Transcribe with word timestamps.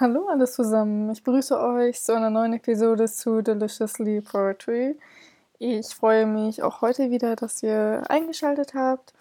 Hallo 0.00 0.28
alles 0.28 0.52
zusammen, 0.52 1.10
ich 1.10 1.24
begrüße 1.24 1.58
euch 1.58 2.00
zu 2.00 2.14
einer 2.14 2.30
neuen 2.30 2.52
Episode 2.52 3.06
zu 3.08 3.42
Deliciously 3.42 4.20
Poetry. 4.20 4.96
Ich 5.58 5.88
freue 5.88 6.24
mich 6.24 6.62
auch 6.62 6.82
heute 6.82 7.10
wieder, 7.10 7.34
dass 7.34 7.64
ihr 7.64 8.04
eingeschaltet 8.08 8.74
habt. 8.74 9.12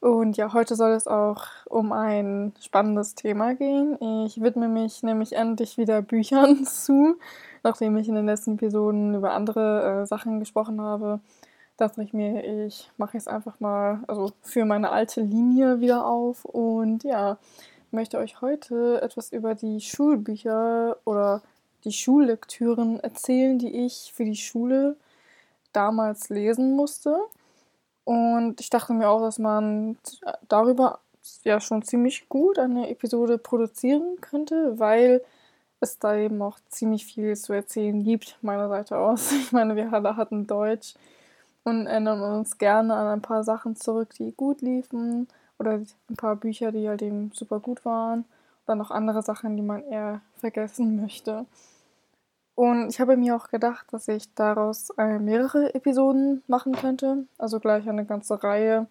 Und 0.00 0.36
ja, 0.36 0.52
heute 0.52 0.76
soll 0.76 0.90
es 0.90 1.08
auch 1.08 1.46
um 1.64 1.90
ein 1.90 2.52
spannendes 2.60 3.14
Thema 3.14 3.54
gehen. 3.54 3.96
Ich 4.26 4.38
widme 4.42 4.68
mich 4.68 5.02
nämlich 5.02 5.32
endlich 5.32 5.78
wieder 5.78 6.02
Büchern 6.02 6.64
zu, 6.66 7.16
nachdem 7.62 7.96
ich 7.96 8.06
in 8.06 8.14
den 8.14 8.26
letzten 8.26 8.56
Episoden 8.56 9.14
über 9.14 9.32
andere 9.32 10.02
äh, 10.02 10.06
Sachen 10.06 10.38
gesprochen 10.38 10.82
habe. 10.82 11.20
Dachte 11.78 12.02
ich 12.02 12.12
mir, 12.12 12.66
ich 12.66 12.90
mache 12.98 13.16
jetzt 13.16 13.28
einfach 13.28 13.58
mal, 13.58 14.00
also 14.06 14.32
für 14.42 14.66
meine 14.66 14.90
alte 14.90 15.22
Linie 15.22 15.80
wieder 15.80 16.04
auf 16.04 16.44
und 16.44 17.04
ja, 17.04 17.38
möchte 17.96 18.18
euch 18.18 18.42
heute 18.42 19.00
etwas 19.00 19.32
über 19.32 19.54
die 19.54 19.80
Schulbücher 19.80 20.98
oder 21.06 21.40
die 21.84 21.92
Schullektüren 21.92 23.00
erzählen, 23.00 23.58
die 23.58 23.86
ich 23.86 24.12
für 24.14 24.26
die 24.26 24.36
Schule 24.36 24.96
damals 25.72 26.28
lesen 26.28 26.76
musste. 26.76 27.18
Und 28.04 28.60
ich 28.60 28.68
dachte 28.68 28.92
mir 28.92 29.08
auch, 29.08 29.22
dass 29.22 29.38
man 29.38 29.96
darüber 30.46 31.00
ja 31.42 31.58
schon 31.58 31.82
ziemlich 31.82 32.28
gut 32.28 32.58
eine 32.58 32.90
Episode 32.90 33.38
produzieren 33.38 34.20
könnte, 34.20 34.78
weil 34.78 35.24
es 35.80 35.98
da 35.98 36.16
eben 36.16 36.42
auch 36.42 36.58
ziemlich 36.68 37.06
viel 37.06 37.34
zu 37.34 37.54
erzählen 37.54 38.04
gibt, 38.04 38.36
meiner 38.42 38.68
Seite 38.68 38.98
aus. 38.98 39.32
Ich 39.40 39.52
meine, 39.52 39.74
wir 39.74 39.90
alle 39.92 40.16
hatten 40.16 40.46
Deutsch 40.46 40.94
und 41.64 41.86
erinnern 41.86 42.20
uns 42.20 42.58
gerne 42.58 42.94
an 42.94 43.06
ein 43.06 43.22
paar 43.22 43.42
Sachen 43.42 43.74
zurück, 43.74 44.10
die 44.18 44.32
gut 44.36 44.60
liefen 44.60 45.28
oder 45.58 45.80
ein 46.10 46.16
paar 46.16 46.36
Bücher, 46.36 46.72
die 46.72 46.88
halt 46.88 47.02
eben 47.02 47.30
super 47.32 47.60
gut 47.60 47.84
waren. 47.84 48.24
Dann 48.66 48.78
noch 48.78 48.90
andere 48.90 49.22
Sachen, 49.22 49.56
die 49.56 49.62
man 49.62 49.84
eher 49.84 50.20
vergessen 50.36 51.00
möchte. 51.00 51.46
Und 52.56 52.88
ich 52.88 53.00
habe 53.00 53.18
mir 53.18 53.36
auch 53.36 53.48
gedacht, 53.48 53.86
dass 53.92 54.08
ich 54.08 54.32
daraus 54.34 54.90
äh, 54.96 55.18
mehrere 55.18 55.74
Episoden 55.74 56.42
machen 56.46 56.74
könnte. 56.74 57.26
Also 57.36 57.60
gleich 57.60 57.86
eine 57.88 58.06
ganze 58.06 58.42
Reihe. 58.42 58.86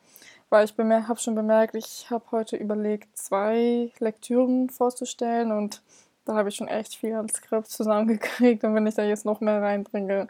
Weil 0.50 0.66
ich 0.66 0.78
habe 0.78 1.20
schon 1.20 1.34
bemerkt, 1.34 1.74
ich 1.74 2.08
habe 2.12 2.24
heute 2.32 2.58
überlegt, 2.58 3.18
zwei 3.18 3.92
Lektüren 3.98 4.70
vorzustellen. 4.70 5.52
Und 5.52 5.82
da 6.26 6.36
habe 6.36 6.50
ich 6.50 6.56
schon 6.56 6.68
echt 6.68 6.96
viel 6.96 7.16
an 7.16 7.28
Skript 7.28 7.68
zusammengekriegt. 7.68 8.64
Und 8.64 8.76
wenn 8.76 8.86
ich 8.86 8.96
da 8.96 9.04
jetzt 9.04 9.26
noch 9.26 9.42
mehr 9.42 9.62
reinbringe, 9.62 10.28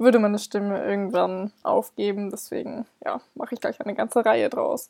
würde 0.00 0.18
meine 0.18 0.38
Stimme 0.38 0.82
irgendwann 0.84 1.52
aufgeben. 1.62 2.30
Deswegen, 2.30 2.86
ja, 3.04 3.20
mache 3.34 3.54
ich 3.54 3.60
gleich 3.60 3.80
eine 3.80 3.94
ganze 3.94 4.24
Reihe 4.24 4.48
draus. 4.48 4.88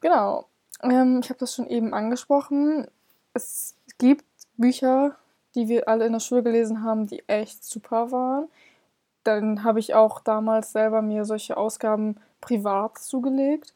Genau. 0.00 0.46
Ähm, 0.82 1.20
ich 1.22 1.30
habe 1.30 1.38
das 1.38 1.54
schon 1.54 1.68
eben 1.68 1.94
angesprochen. 1.94 2.86
Es 3.32 3.76
gibt 3.98 4.24
Bücher, 4.56 5.16
die 5.54 5.68
wir 5.68 5.88
alle 5.88 6.06
in 6.06 6.12
der 6.12 6.20
Schule 6.20 6.42
gelesen 6.42 6.82
haben, 6.82 7.06
die 7.06 7.22
echt 7.28 7.64
super 7.64 8.12
waren. 8.12 8.48
Dann 9.24 9.64
habe 9.64 9.78
ich 9.78 9.94
auch 9.94 10.20
damals 10.20 10.72
selber 10.72 11.02
mir 11.02 11.24
solche 11.24 11.56
Ausgaben 11.56 12.16
privat 12.40 12.98
zugelegt. 12.98 13.74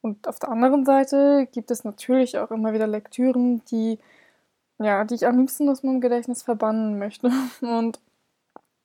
Und 0.00 0.28
auf 0.28 0.38
der 0.38 0.50
anderen 0.50 0.84
Seite 0.84 1.48
gibt 1.50 1.70
es 1.70 1.84
natürlich 1.84 2.38
auch 2.38 2.50
immer 2.50 2.72
wieder 2.74 2.86
Lektüren, 2.86 3.62
die, 3.70 3.98
ja, 4.78 5.04
die 5.04 5.14
ich 5.14 5.26
am 5.26 5.38
liebsten 5.38 5.68
aus 5.68 5.82
meinem 5.82 6.00
Gedächtnis 6.00 6.42
verbannen 6.42 6.98
möchte. 6.98 7.30
Und 7.62 7.98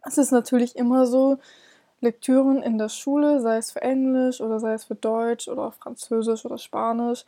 es 0.05 0.17
ist 0.17 0.31
natürlich 0.31 0.75
immer 0.75 1.05
so, 1.05 1.37
Lektüren 2.01 2.63
in 2.63 2.77
der 2.77 2.89
Schule, 2.89 3.41
sei 3.41 3.57
es 3.57 3.71
für 3.71 3.81
Englisch 3.81 4.41
oder 4.41 4.59
sei 4.59 4.73
es 4.73 4.85
für 4.85 4.95
Deutsch 4.95 5.47
oder 5.47 5.71
Französisch 5.71 6.45
oder 6.45 6.57
Spanisch, 6.57 7.25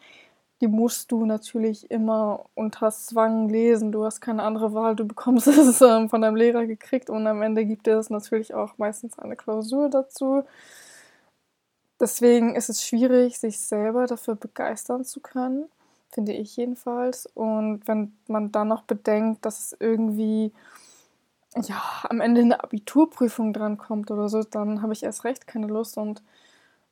die 0.62 0.68
musst 0.68 1.12
du 1.12 1.26
natürlich 1.26 1.90
immer 1.90 2.46
unter 2.56 2.92
Zwang 2.92 3.50
lesen. 3.50 3.92
Du 3.92 4.06
hast 4.06 4.22
keine 4.22 4.44
andere 4.44 4.74
Wahl. 4.74 4.96
Du 4.96 5.06
bekommst 5.06 5.48
es 5.48 5.82
ähm, 5.82 6.10
von 6.10 6.22
deinem 6.22 6.36
Lehrer 6.36 6.66
gekriegt 6.68 7.10
und 7.10 7.26
am 7.28 7.42
Ende 7.42 7.66
gibt 7.66 7.88
es 7.88 8.10
natürlich 8.10 8.54
auch 8.54 8.78
meistens 8.78 9.18
eine 9.20 9.36
Klausur 9.36 9.90
dazu. 9.90 10.44
Deswegen 12.00 12.56
ist 12.56 12.70
es 12.70 12.86
schwierig, 12.86 13.40
sich 13.40 13.60
selber 13.60 14.08
dafür 14.08 14.36
begeistern 14.36 15.04
zu 15.04 15.20
können, 15.20 15.66
finde 16.10 16.34
ich 16.34 16.58
jedenfalls. 16.58 17.28
Und 17.28 17.88
wenn 17.88 18.14
man 18.28 18.52
dann 18.52 18.70
noch 18.70 18.84
bedenkt, 18.84 19.46
dass 19.46 19.60
es 19.60 19.78
irgendwie 19.80 20.52
ja, 21.56 21.82
am 22.10 22.22
Ende 22.22 22.42
eine 22.42 22.64
Abiturprüfung 22.64 23.54
drankommt 23.54 24.12
oder 24.12 24.30
so, 24.30 24.44
dann 24.44 24.82
habe 24.82 24.94
ich 24.94 25.04
erst 25.04 25.24
recht 25.26 25.48
keine 25.48 25.68
Lust 25.68 25.98
und 25.98 26.24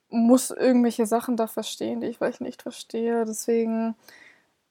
muss 0.10 0.52
irgendwelche 0.52 1.06
Sachen 1.06 1.38
da 1.38 1.48
verstehen, 1.48 2.02
die 2.02 2.08
ich 2.08 2.18
vielleicht 2.18 2.42
nicht 2.42 2.62
verstehe. 2.62 3.26
Deswegen 3.26 3.96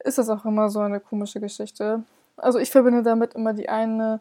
ist 0.00 0.18
das 0.18 0.28
auch 0.28 0.44
immer 0.44 0.70
so 0.70 0.80
eine 0.80 1.00
komische 1.00 1.40
Geschichte. 1.40 2.02
Also 2.36 2.58
ich 2.58 2.70
verbinde 2.70 3.02
damit 3.02 3.34
immer 3.34 3.52
die 3.54 3.68
eine, 3.68 4.20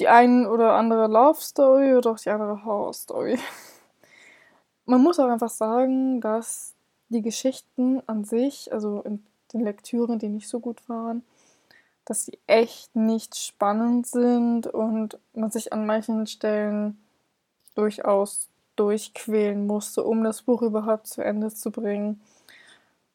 die 0.00 0.08
ein 0.08 0.46
oder 0.46 0.74
andere 0.74 1.06
Love 1.08 1.40
Story 1.40 1.94
oder 1.94 2.12
auch 2.12 2.18
die 2.18 2.30
andere 2.30 2.64
Horror 2.64 2.94
Story. 2.94 3.38
Man 4.86 5.02
muss 5.02 5.20
auch 5.20 5.28
einfach 5.28 5.50
sagen, 5.50 6.20
dass 6.20 6.74
die 7.08 7.22
Geschichten 7.22 8.02
an 8.06 8.24
sich, 8.24 8.72
also 8.72 9.02
in 9.02 9.24
den 9.52 9.60
Lektüren, 9.60 10.18
die 10.18 10.28
nicht 10.28 10.48
so 10.48 10.60
gut 10.60 10.88
waren, 10.88 11.24
dass 12.10 12.24
sie 12.24 12.40
echt 12.48 12.96
nicht 12.96 13.36
spannend 13.36 14.04
sind 14.04 14.66
und 14.66 15.16
man 15.32 15.52
sich 15.52 15.72
an 15.72 15.86
manchen 15.86 16.26
Stellen 16.26 16.98
durchaus 17.76 18.48
durchquälen 18.74 19.64
musste, 19.64 20.02
um 20.02 20.24
das 20.24 20.42
Buch 20.42 20.62
überhaupt 20.62 21.06
zu 21.06 21.22
Ende 21.22 21.54
zu 21.54 21.70
bringen. 21.70 22.20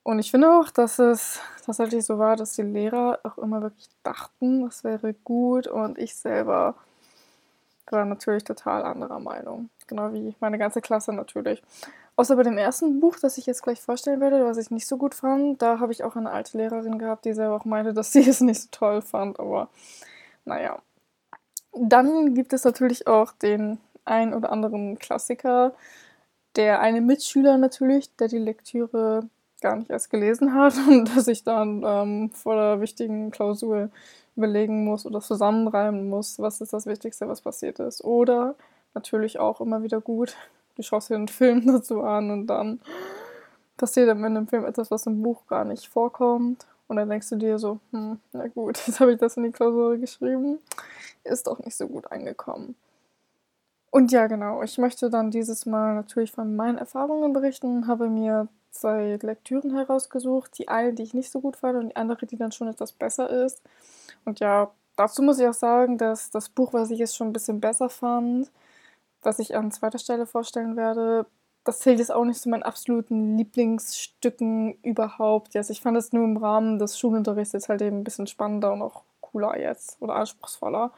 Und 0.03 0.19
ich 0.19 0.31
finde 0.31 0.49
auch, 0.49 0.69
dass 0.69 0.97
es 0.99 1.41
tatsächlich 1.65 2.05
so 2.05 2.19
war, 2.19 2.37
dass 2.37 2.55
die 2.55 2.61
Lehrer 2.61 3.19
auch 3.23 3.37
immer 3.37 3.61
wirklich 3.61 3.89
dachten, 4.01 4.63
das 4.63 4.85
wäre 4.85 5.13
gut 5.13 5.67
und 5.67 5.97
ich 5.97 6.15
selber 6.15 6.75
war 7.87 8.05
natürlich 8.05 8.45
total 8.45 8.83
anderer 8.83 9.19
Meinung. 9.19 9.69
Genau 9.87 10.13
wie 10.13 10.33
meine 10.39 10.57
ganze 10.57 10.79
Klasse 10.79 11.11
natürlich. 11.11 11.61
Außer 12.17 12.35
bei 12.37 12.43
dem 12.43 12.57
ersten 12.57 12.99
Buch, 13.01 13.17
das 13.21 13.37
ich 13.37 13.45
jetzt 13.45 13.61
gleich 13.61 13.81
vorstellen 13.81 14.21
werde, 14.21 14.45
was 14.45 14.57
ich 14.57 14.71
nicht 14.71 14.87
so 14.87 14.97
gut 14.97 15.13
fand, 15.13 15.61
da 15.61 15.79
habe 15.79 15.91
ich 15.91 16.03
auch 16.03 16.15
eine 16.15 16.31
alte 16.31 16.57
Lehrerin 16.57 16.97
gehabt, 16.97 17.25
die 17.25 17.33
selber 17.33 17.55
auch 17.55 17.65
meinte, 17.65 17.93
dass 17.93 18.13
sie 18.13 18.27
es 18.27 18.41
nicht 18.41 18.61
so 18.61 18.67
toll 18.71 19.01
fand. 19.01 19.39
Aber 19.39 19.69
naja. 20.45 20.79
Dann 21.73 22.33
gibt 22.33 22.53
es 22.53 22.63
natürlich 22.63 23.07
auch 23.07 23.33
den 23.33 23.79
ein 24.05 24.33
oder 24.33 24.51
anderen 24.51 24.97
Klassiker. 24.97 25.73
Der 26.55 26.79
eine 26.79 27.01
Mitschüler 27.01 27.57
natürlich, 27.57 28.15
der 28.15 28.29
die 28.29 28.37
Lektüre 28.37 29.27
gar 29.61 29.75
nicht 29.75 29.89
erst 29.89 30.09
gelesen 30.09 30.53
hat 30.53 30.75
und 30.87 31.15
dass 31.15 31.27
ich 31.27 31.43
dann 31.43 31.83
ähm, 31.85 32.29
vor 32.31 32.55
der 32.55 32.81
wichtigen 32.81 33.31
Klausur 33.31 33.89
überlegen 34.37 34.85
muss 34.85 35.05
oder 35.05 35.21
zusammenreimen 35.21 36.09
muss, 36.09 36.39
was 36.39 36.61
ist 36.61 36.73
das 36.73 36.85
Wichtigste, 36.85 37.27
was 37.27 37.41
passiert 37.41 37.79
ist. 37.79 38.03
Oder 38.03 38.55
natürlich 38.93 39.39
auch 39.39 39.59
immer 39.61 39.83
wieder 39.83 40.01
gut, 40.01 40.35
du 40.75 40.83
schaust 40.83 41.09
dir 41.09 41.15
einen 41.15 41.27
Film 41.27 41.65
dazu 41.67 42.01
an 42.01 42.31
und 42.31 42.47
dann 42.47 42.79
passiert 43.77 44.09
am 44.09 44.23
Ende 44.23 44.41
im 44.41 44.47
Film 44.47 44.65
etwas, 44.65 44.91
was 44.91 45.05
im 45.05 45.21
Buch 45.21 45.45
gar 45.47 45.65
nicht 45.65 45.87
vorkommt. 45.87 46.65
Und 46.87 46.97
dann 46.97 47.09
denkst 47.09 47.29
du 47.29 47.35
dir 47.35 47.57
so, 47.57 47.79
hm, 47.91 48.19
na 48.31 48.47
gut, 48.47 48.77
jetzt 48.87 48.99
habe 48.99 49.13
ich 49.13 49.19
das 49.19 49.37
in 49.37 49.43
die 49.43 49.51
Klausur 49.51 49.97
geschrieben. 49.97 50.59
Ist 51.23 51.47
doch 51.47 51.59
nicht 51.59 51.75
so 51.75 51.87
gut 51.87 52.11
angekommen. 52.11 52.75
Und 53.89 54.11
ja, 54.11 54.27
genau, 54.27 54.61
ich 54.61 54.77
möchte 54.77 55.09
dann 55.09 55.31
dieses 55.31 55.65
Mal 55.65 55.95
natürlich 55.95 56.31
von 56.31 56.55
meinen 56.55 56.77
Erfahrungen 56.77 57.31
berichten, 57.31 57.87
habe 57.87 58.09
mir 58.09 58.49
zwei 58.69 59.17
Lektüren 59.21 59.73
herausgesucht, 59.73 60.57
die 60.57 60.67
eine, 60.67 60.93
die 60.93 61.03
ich 61.03 61.13
nicht 61.13 61.31
so 61.31 61.39
gut 61.39 61.55
fand 61.55 61.77
und 61.77 61.89
die 61.89 61.95
andere, 61.95 62.25
die 62.25 62.35
dann 62.35 62.51
schon 62.51 62.67
etwas 62.67 62.91
besser 62.91 63.29
ist. 63.29 63.61
Und 64.25 64.41
ja, 64.41 64.69
dazu 64.97 65.21
muss 65.21 65.39
ich 65.39 65.47
auch 65.47 65.53
sagen, 65.53 65.97
dass 65.97 66.29
das 66.29 66.49
Buch, 66.49 66.73
was 66.73 66.91
ich 66.91 66.99
jetzt 66.99 67.15
schon 67.15 67.27
ein 67.27 67.33
bisschen 67.33 67.61
besser 67.61 67.89
fand, 67.89 68.51
was 69.25 69.39
ich 69.39 69.55
an 69.55 69.71
zweiter 69.71 69.97
Stelle 69.99 70.25
vorstellen 70.25 70.75
werde, 70.75 71.25
das 71.63 71.79
zählt 71.79 71.99
jetzt 71.99 72.11
auch 72.11 72.25
nicht 72.25 72.39
zu 72.39 72.49
meinen 72.49 72.63
absoluten 72.63 73.37
Lieblingsstücken 73.37 74.77
überhaupt. 74.83 75.55
Also 75.55 75.71
ich 75.71 75.81
fand 75.81 75.97
es 75.97 76.13
nur 76.13 76.23
im 76.23 76.37
Rahmen 76.37 76.79
des 76.79 76.99
Schulunterrichts 76.99 77.53
jetzt 77.53 77.69
halt 77.69 77.81
eben 77.81 77.99
ein 77.99 78.03
bisschen 78.03 78.27
spannender 78.27 78.71
und 78.71 78.83
auch 78.83 79.03
cooler 79.21 79.59
jetzt 79.59 80.01
oder 80.01 80.15
anspruchsvoller. 80.15 80.91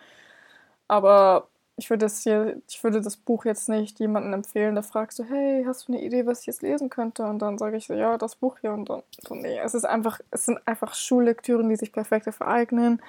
Aber 0.90 1.48
ich 1.78 1.90
würde 1.90 2.06
das 2.06 2.24
hier, 2.24 2.62
ich 2.68 2.84
würde 2.84 3.02
das 3.02 3.18
Buch 3.18 3.46
jetzt 3.46 3.70
nicht 3.70 4.00
jemandem 4.00 4.34
empfehlen, 4.34 4.76
der 4.76 4.84
fragt 4.84 5.14
so, 5.14 5.24
hey, 5.24 5.64
hast 5.66 5.88
du 5.88 5.94
eine 5.94 6.02
Idee, 6.04 6.26
was 6.26 6.42
ich 6.42 6.48
jetzt 6.48 6.64
lesen 6.64 6.90
könnte? 6.90 7.24
Und 7.24 7.40
dann 7.40 7.58
sage 7.58 7.78
ich 7.78 7.88
so, 7.88 7.94
ja, 7.94 8.18
das 8.18 8.36
Buch 8.36 8.58
hier 8.60 8.74
und 8.74 8.90
dann 8.90 9.04
so, 9.28 9.36
nee, 9.36 9.60
es 9.60 9.74
ist 9.74 9.86
einfach, 9.86 10.20
es 10.32 10.46
sind 10.46 10.60
einfach 10.68 10.96
Schullektüren, 10.96 11.70
die 11.70 11.76
sich 11.76 11.94
perfekt 11.94 12.28
dafür 12.28 12.48
eignen. 12.48 13.02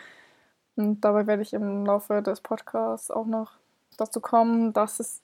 Und 0.77 1.01
dabei 1.01 1.27
werde 1.27 1.43
ich 1.43 1.55
im 1.55 1.87
Laufe 1.87 2.23
des 2.23 2.41
Podcasts 2.41 3.11
auch 3.11 3.27
noch 3.27 3.53
dazu 3.99 4.21
kommen, 4.21 4.73
dass 4.73 5.01
es, 5.01 5.21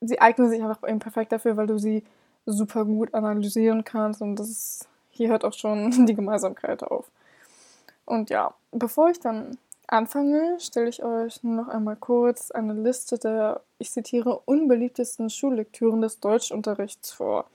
sie 0.00 0.20
eignen 0.20 0.48
sich 0.48 0.62
einfach 0.62 0.88
eben 0.88 1.00
perfekt 1.00 1.32
dafür, 1.32 1.56
weil 1.56 1.66
du 1.66 1.78
sie 1.78 2.04
super 2.46 2.84
gut 2.84 3.14
analysieren 3.14 3.84
kannst 3.84 4.22
und 4.22 4.36
das 4.36 4.48
ist, 4.48 4.88
hier 5.10 5.30
hört 5.30 5.44
auch 5.44 5.52
schon 5.52 6.06
die 6.06 6.14
Gemeinsamkeit 6.14 6.82
auf. 6.82 7.10
Und 8.04 8.30
ja, 8.30 8.54
bevor 8.72 9.10
ich 9.10 9.20
dann 9.20 9.58
anfange, 9.86 10.58
stelle 10.58 10.88
ich 10.88 11.02
euch 11.02 11.42
nur 11.42 11.54
noch 11.54 11.68
einmal 11.68 11.96
kurz 11.96 12.50
eine 12.50 12.72
Liste 12.72 13.18
der, 13.18 13.60
ich 13.78 13.90
zitiere, 13.90 14.40
unbeliebtesten 14.44 15.30
Schullektüren 15.30 16.00
des 16.00 16.20
Deutschunterrichts 16.20 17.12
vor. 17.12 17.46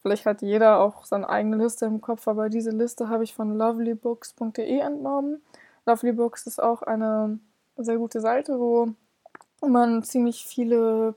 Vielleicht 0.00 0.26
hat 0.26 0.42
jeder 0.42 0.80
auch 0.80 1.04
seine 1.04 1.28
eigene 1.28 1.56
Liste 1.56 1.86
im 1.86 2.00
Kopf, 2.00 2.26
aber 2.26 2.48
diese 2.48 2.70
Liste 2.70 3.08
habe 3.08 3.22
ich 3.22 3.34
von 3.34 3.56
lovelybooks.de 3.56 4.78
entnommen. 4.78 5.42
Lovelybooks 5.86 6.46
ist 6.46 6.60
auch 6.60 6.82
eine 6.82 7.38
sehr 7.76 7.98
gute 7.98 8.20
Seite, 8.20 8.58
wo 8.58 8.88
man 9.70 10.02
ziemlich 10.02 10.44
viele 10.44 11.14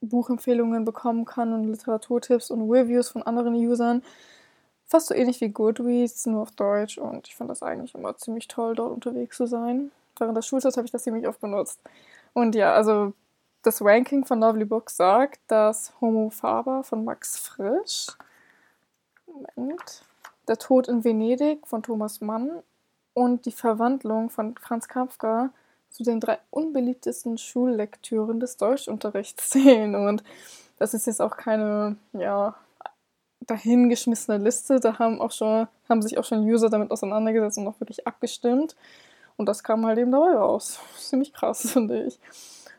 Buchempfehlungen 0.00 0.84
bekommen 0.84 1.24
kann 1.24 1.52
und 1.52 1.64
Literaturtipps 1.64 2.50
und 2.50 2.70
Reviews 2.70 3.08
von 3.08 3.22
anderen 3.22 3.54
Usern. 3.54 4.02
Fast 4.86 5.06
so 5.08 5.14
ähnlich 5.14 5.40
wie 5.40 5.48
Goodreads, 5.48 6.26
nur 6.26 6.42
auf 6.42 6.50
Deutsch. 6.52 6.98
Und 6.98 7.28
ich 7.28 7.36
finde 7.36 7.52
das 7.52 7.62
eigentlich 7.62 7.94
immer 7.94 8.16
ziemlich 8.16 8.48
toll, 8.48 8.74
dort 8.74 8.92
unterwegs 8.92 9.36
zu 9.36 9.46
sein. 9.46 9.90
Während 10.18 10.36
der 10.36 10.42
Schulzeit 10.42 10.76
habe 10.76 10.86
ich 10.86 10.92
das 10.92 11.02
ziemlich 11.02 11.26
oft 11.26 11.40
benutzt. 11.40 11.80
Und 12.32 12.54
ja, 12.54 12.74
also 12.74 13.12
das 13.62 13.82
Ranking 13.82 14.24
von 14.24 14.40
Lovely 14.40 14.66
Books 14.66 14.96
sagt, 14.96 15.40
dass 15.48 15.92
Homo 16.00 16.30
Faber 16.30 16.82
von 16.82 17.04
Max 17.04 17.38
Frisch, 17.38 18.08
Moment, 19.26 20.02
Der 20.46 20.58
Tod 20.58 20.86
in 20.86 21.02
Venedig 21.02 21.66
von 21.66 21.82
Thomas 21.82 22.20
Mann 22.20 22.62
und 23.14 23.46
Die 23.46 23.52
Verwandlung 23.52 24.28
von 24.30 24.54
Franz 24.58 24.86
Kafka 24.86 25.50
zu 25.94 26.02
den 26.02 26.18
drei 26.18 26.38
unbeliebtesten 26.50 27.38
Schullektüren 27.38 28.40
des 28.40 28.56
Deutschunterrichts 28.56 29.50
zählen. 29.50 29.94
Und 29.94 30.24
das 30.76 30.92
ist 30.92 31.06
jetzt 31.06 31.22
auch 31.22 31.36
keine, 31.36 31.96
ja, 32.12 32.56
dahingeschmissene 33.46 34.38
Liste. 34.38 34.80
Da 34.80 34.98
haben 34.98 35.20
auch 35.20 35.30
schon, 35.30 35.68
haben 35.88 36.02
sich 36.02 36.18
auch 36.18 36.24
schon 36.24 36.40
User 36.40 36.68
damit 36.68 36.90
auseinandergesetzt 36.90 37.58
und 37.58 37.68
auch 37.68 37.78
wirklich 37.78 38.08
abgestimmt. 38.08 38.74
Und 39.36 39.48
das 39.48 39.62
kam 39.62 39.86
halt 39.86 39.98
eben 39.98 40.10
dabei 40.10 40.34
raus. 40.34 40.80
Ziemlich 40.98 41.32
krass, 41.32 41.70
finde 41.70 42.02
ich. 42.02 42.18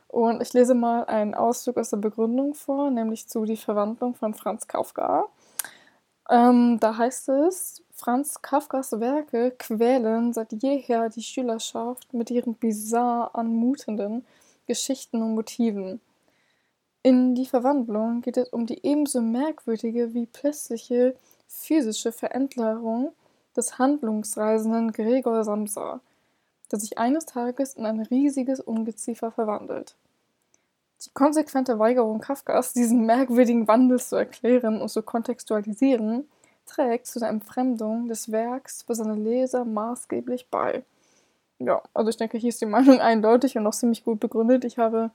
Und 0.10 0.42
ich 0.42 0.52
lese 0.52 0.76
mal 0.76 1.06
einen 1.06 1.36
Auszug 1.36 1.78
aus 1.78 1.92
der 1.92 1.98
Begründung 1.98 2.54
vor, 2.54 2.92
nämlich 2.92 3.30
zu 3.30 3.46
Die 3.46 3.58
Verwandlung 3.58 4.16
von 4.16 4.34
Franz 4.34 4.68
Kafka. 4.68 5.28
Ähm, 6.30 6.80
da 6.82 6.98
heißt 6.98 7.30
es, 7.30 7.82
Franz 7.98 8.42
Kafkas 8.42 9.00
Werke 9.00 9.52
quälen 9.58 10.34
seit 10.34 10.52
jeher 10.52 11.08
die 11.08 11.24
Schülerschaft 11.24 12.14
mit 12.14 12.30
ihren 12.30 12.54
bizarr 12.54 13.34
anmutenden 13.34 14.26
Geschichten 14.68 15.22
und 15.22 15.34
Motiven. 15.34 16.02
In 17.04 17.36
die 17.36 17.46
Verwandlung 17.46 18.22
geht 18.22 18.36
es 18.36 18.50
um 18.50 18.66
die 18.66 18.86
ebenso 18.86 19.22
merkwürdige 19.22 20.14
wie 20.14 20.26
plötzliche 20.26 21.16
physische 21.48 22.12
Veränderung 22.12 23.14
des 23.56 23.80
handlungsreisenden 23.80 24.92
Gregor 24.92 25.46
Samsa, 25.46 26.02
der 26.70 26.80
sich 26.80 26.98
eines 26.98 27.26
Tages 27.26 27.76
in 27.76 27.86
ein 27.86 28.02
riesiges 28.02 28.60
Ungeziefer 28.60 29.32
verwandelt. 29.32 29.96
Die 31.06 31.12
konsequente 31.14 31.80
Weigerung 31.80 32.20
Kafkas, 32.20 32.74
diesen 32.74 33.06
merkwürdigen 33.06 33.70
Wandel 33.70 34.02
zu 34.02 34.18
erklären 34.18 34.82
und 34.82 34.90
zu 34.90 35.02
kontextualisieren, 35.02 36.28
trägt 36.66 37.08
zu 37.08 37.20
der 37.20 37.30
Entfremdung 37.30 38.08
des 38.08 38.32
Werks 38.32 38.84
für 38.84 38.96
seine 38.96 39.16
Leser 39.16 39.66
maßgeblich 39.66 40.48
bei. 40.50 40.84
Ja, 41.60 41.82
also 41.94 42.10
ich 42.10 42.18
denke, 42.18 42.38
hier 42.38 42.50
ist 42.50 42.62
die 42.62 42.66
Meinung 42.78 43.00
eindeutig 43.00 43.58
und 43.58 43.68
auch 43.68 43.74
ziemlich 43.74 44.04
gut 44.04 44.20
begründet. 44.20 44.66
Ich 44.66 44.78
habe 44.78 45.12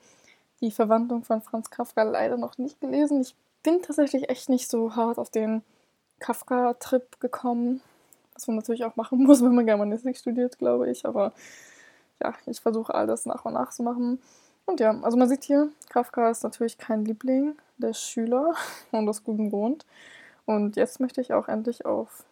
die 0.60 0.70
Verwandlung 0.70 1.24
von 1.24 1.42
Franz 1.42 1.70
Kafka 1.70 2.02
leider 2.02 2.36
noch 2.36 2.58
nicht 2.58 2.80
gelesen. 2.80 3.20
Ich 3.20 3.34
bin 3.62 3.82
tatsächlich 3.82 4.28
echt 4.28 4.48
nicht 4.48 4.70
so 4.70 4.96
hart 4.96 5.18
auf 5.18 5.30
den 5.30 5.62
Kafka-Trip 6.18 7.20
gekommen, 7.20 7.80
was 8.34 8.46
man 8.46 8.56
natürlich 8.56 8.84
auch 8.84 8.96
machen 8.96 9.18
muss, 9.24 9.42
wenn 9.42 9.54
man 9.54 9.66
Germanistik 9.66 10.16
studiert, 10.16 10.58
glaube 10.58 10.90
ich. 10.90 11.06
Aber 11.06 11.32
ja, 12.22 12.34
ich 12.46 12.60
versuche 12.60 12.94
all 12.94 13.06
das 13.06 13.26
nach 13.26 13.44
und 13.44 13.54
nach 13.54 13.70
zu 13.70 13.82
machen. 13.82 14.20
Und 14.66 14.80
ja, 14.80 14.98
also 15.02 15.16
man 15.16 15.28
sieht 15.28 15.44
hier, 15.44 15.70
Kafka 15.88 16.30
ist 16.30 16.44
natürlich 16.44 16.78
kein 16.78 17.04
Liebling 17.04 17.56
der 17.78 17.94
Schüler 17.94 18.54
und 18.92 19.08
aus 19.08 19.24
gutem 19.24 19.50
Grund. 19.50 19.84
Und 20.50 20.74
jetzt 20.74 20.98
möchte 20.98 21.20
ich 21.20 21.32
auch 21.32 21.46
endlich 21.46 21.86
auf 21.86 22.24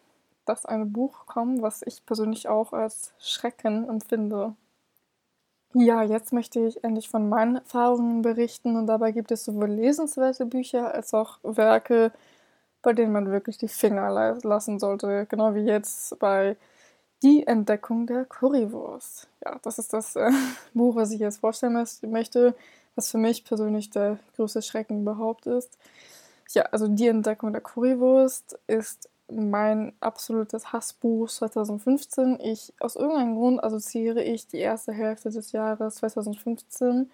das 0.45 0.67
eine 0.67 0.87
Buch 0.87 1.27
kommen, 1.27 1.63
was 1.63 1.83
ich 1.83 2.05
persönlich 2.05 2.49
auch 2.49 2.73
als 2.73 3.13
Schrecken 3.21 3.89
empfinde. 3.89 4.57
Ja, 5.73 6.03
jetzt 6.03 6.33
möchte 6.33 6.59
ich 6.67 6.83
endlich 6.83 7.09
von 7.09 7.29
meinen 7.29 7.57
Erfahrungen 7.57 8.23
berichten 8.23 8.75
und 8.77 8.89
dabei 8.89 9.13
gibt 9.13 9.31
es 9.31 9.45
sowohl 9.45 9.69
lesenswerte 9.71 10.47
Bücher 10.47 10.93
als 10.93 11.15
auch 11.15 11.39
Werke, 11.45 12.11
bei 12.83 12.93
denen 12.93 13.13
man 13.13 13.31
wirklich 13.31 13.59
die 13.59 13.69
Finger 13.69 14.37
lassen 14.43 14.81
sollte, 14.81 15.27
genau 15.27 15.55
wie 15.55 15.61
jetzt 15.61 16.19
bei 16.19 16.57
Die 17.23 17.47
Entdeckung 17.47 18.07
der 18.07 18.25
Currywurst. 18.25 19.29
Ja, 19.45 19.59
das 19.63 19.79
ist 19.79 19.93
das 19.93 20.17
äh, 20.17 20.31
Buch, 20.75 20.97
was 20.97 21.13
ich 21.13 21.21
jetzt 21.21 21.39
vorstellen 21.41 21.87
möchte, 22.03 22.55
was 22.97 23.11
für 23.13 23.19
mich 23.19 23.45
persönlich 23.45 23.91
der 23.91 24.19
größte 24.37 24.63
Schrecken 24.63 25.03
überhaupt 25.03 25.47
ist. 25.47 25.79
Ja, 26.55 26.63
also 26.73 26.89
die 26.89 27.09
Entdeckung 27.09 27.53
der 27.53 27.61
Currywurst 27.61 28.59
ist 28.67 29.11
mein 29.31 29.93
absolutes 30.01 30.73
Hassbuch 30.73 31.29
2015. 31.29 32.41
Ich, 32.41 32.73
aus 32.81 32.97
irgendeinem 32.97 33.37
Grund 33.37 33.63
assoziiere 33.63 34.23
ich 34.23 34.47
die 34.47 34.59
erste 34.59 34.93
Hälfte 34.93 35.31
des 35.31 35.53
Jahres 35.53 35.97
2015 35.97 37.11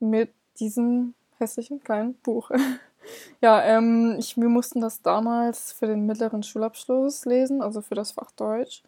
mit 0.00 0.30
diesem 0.58 1.14
hässlichen 1.38 1.82
kleinen 1.84 2.14
Buch. 2.14 2.50
ja, 3.42 3.62
ähm, 3.62 4.16
ich, 4.18 4.38
wir 4.38 4.48
mussten 4.48 4.80
das 4.80 5.02
damals 5.02 5.72
für 5.72 5.86
den 5.86 6.06
mittleren 6.06 6.42
Schulabschluss 6.42 7.26
lesen, 7.26 7.60
also 7.60 7.82
für 7.82 7.94
das 7.94 8.12
Fach 8.12 8.30
Deutsch. 8.32 8.82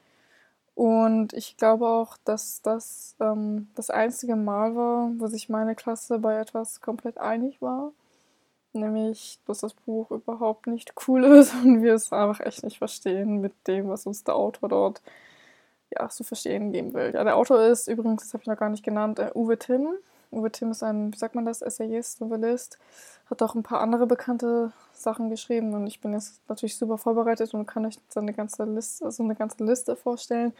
Und 0.75 1.35
ich 1.35 1.57
glaube 1.59 1.87
auch, 1.87 2.17
dass 2.25 2.63
das 2.63 3.17
ähm, 3.21 3.69
das 3.75 3.91
einzige 3.91 4.35
Mal 4.37 4.75
war, 4.75 5.11
wo 5.19 5.27
sich 5.29 5.49
meine 5.51 5.75
Klasse 5.75 6.19
bei 6.19 6.39
etwas 6.39 6.81
komplett 6.81 7.19
einig 7.19 7.61
war 7.61 7.93
nämlich, 8.75 9.39
dass 9.47 9.61
das 9.61 9.75
Buch 9.75 10.11
überhaupt 10.11 10.67
nicht 10.67 10.95
cool 11.07 11.25
ist 11.39 11.55
und 11.55 11.83
wir 11.83 11.95
es 11.95 12.13
einfach 12.13 12.41
echt 12.41 12.65
nicht 12.65 12.79
verstehen 12.79 13.41
mit 13.41 13.53
dem, 13.67 13.89
was 13.89 14.07
uns 14.07 14.25
der 14.25 14.37
Autor 14.37 14.69
dort 14.69 15.03
ja, 15.91 16.09
zu 16.09 16.25
verstehen 16.25 16.73
geben 16.73 16.93
will. 16.95 17.13
Ja, 17.15 17.25
der 17.25 17.37
Autor 17.37 17.63
ist 17.67 17.89
übrigens, 17.89 18.23
das 18.23 18.35
habe 18.35 18.43
ich 18.43 18.49
noch 18.49 18.59
gar 18.59 18.71
nicht 18.71 18.85
genannt, 18.85 19.19
äh, 19.19 19.31
Uwe 19.35 19.59
Timm. 19.59 19.95
Uwe 20.31 20.51
Timm 20.51 20.71
ist 20.71 20.83
ein, 20.83 21.13
wie 21.13 21.19
sagt 21.19 21.35
man 21.35 21.45
das, 21.45 21.63
Essayist, 21.63 22.21
Novellist, 22.21 22.79
hat 23.31 23.43
auch 23.43 23.55
ein 23.55 23.63
paar 23.63 23.81
andere 23.81 24.07
bekannte 24.07 24.73
Sachen 24.93 25.31
geschrieben 25.31 25.75
und 25.75 25.87
ich 25.87 26.01
bin 26.01 26.13
jetzt 26.13 26.41
natürlich 26.49 26.77
super 26.77 26.99
vorbereitet 26.99 27.55
und 27.55 27.67
kann 27.67 27.87
euch 27.87 27.99
seine 28.09 28.33
ganze 28.33 28.65
Liste, 28.65 29.05
also 29.05 29.23
eine 29.23 29.37
ganze 29.37 29.65
Liste 29.65 29.97
vorstellen. 29.97 30.53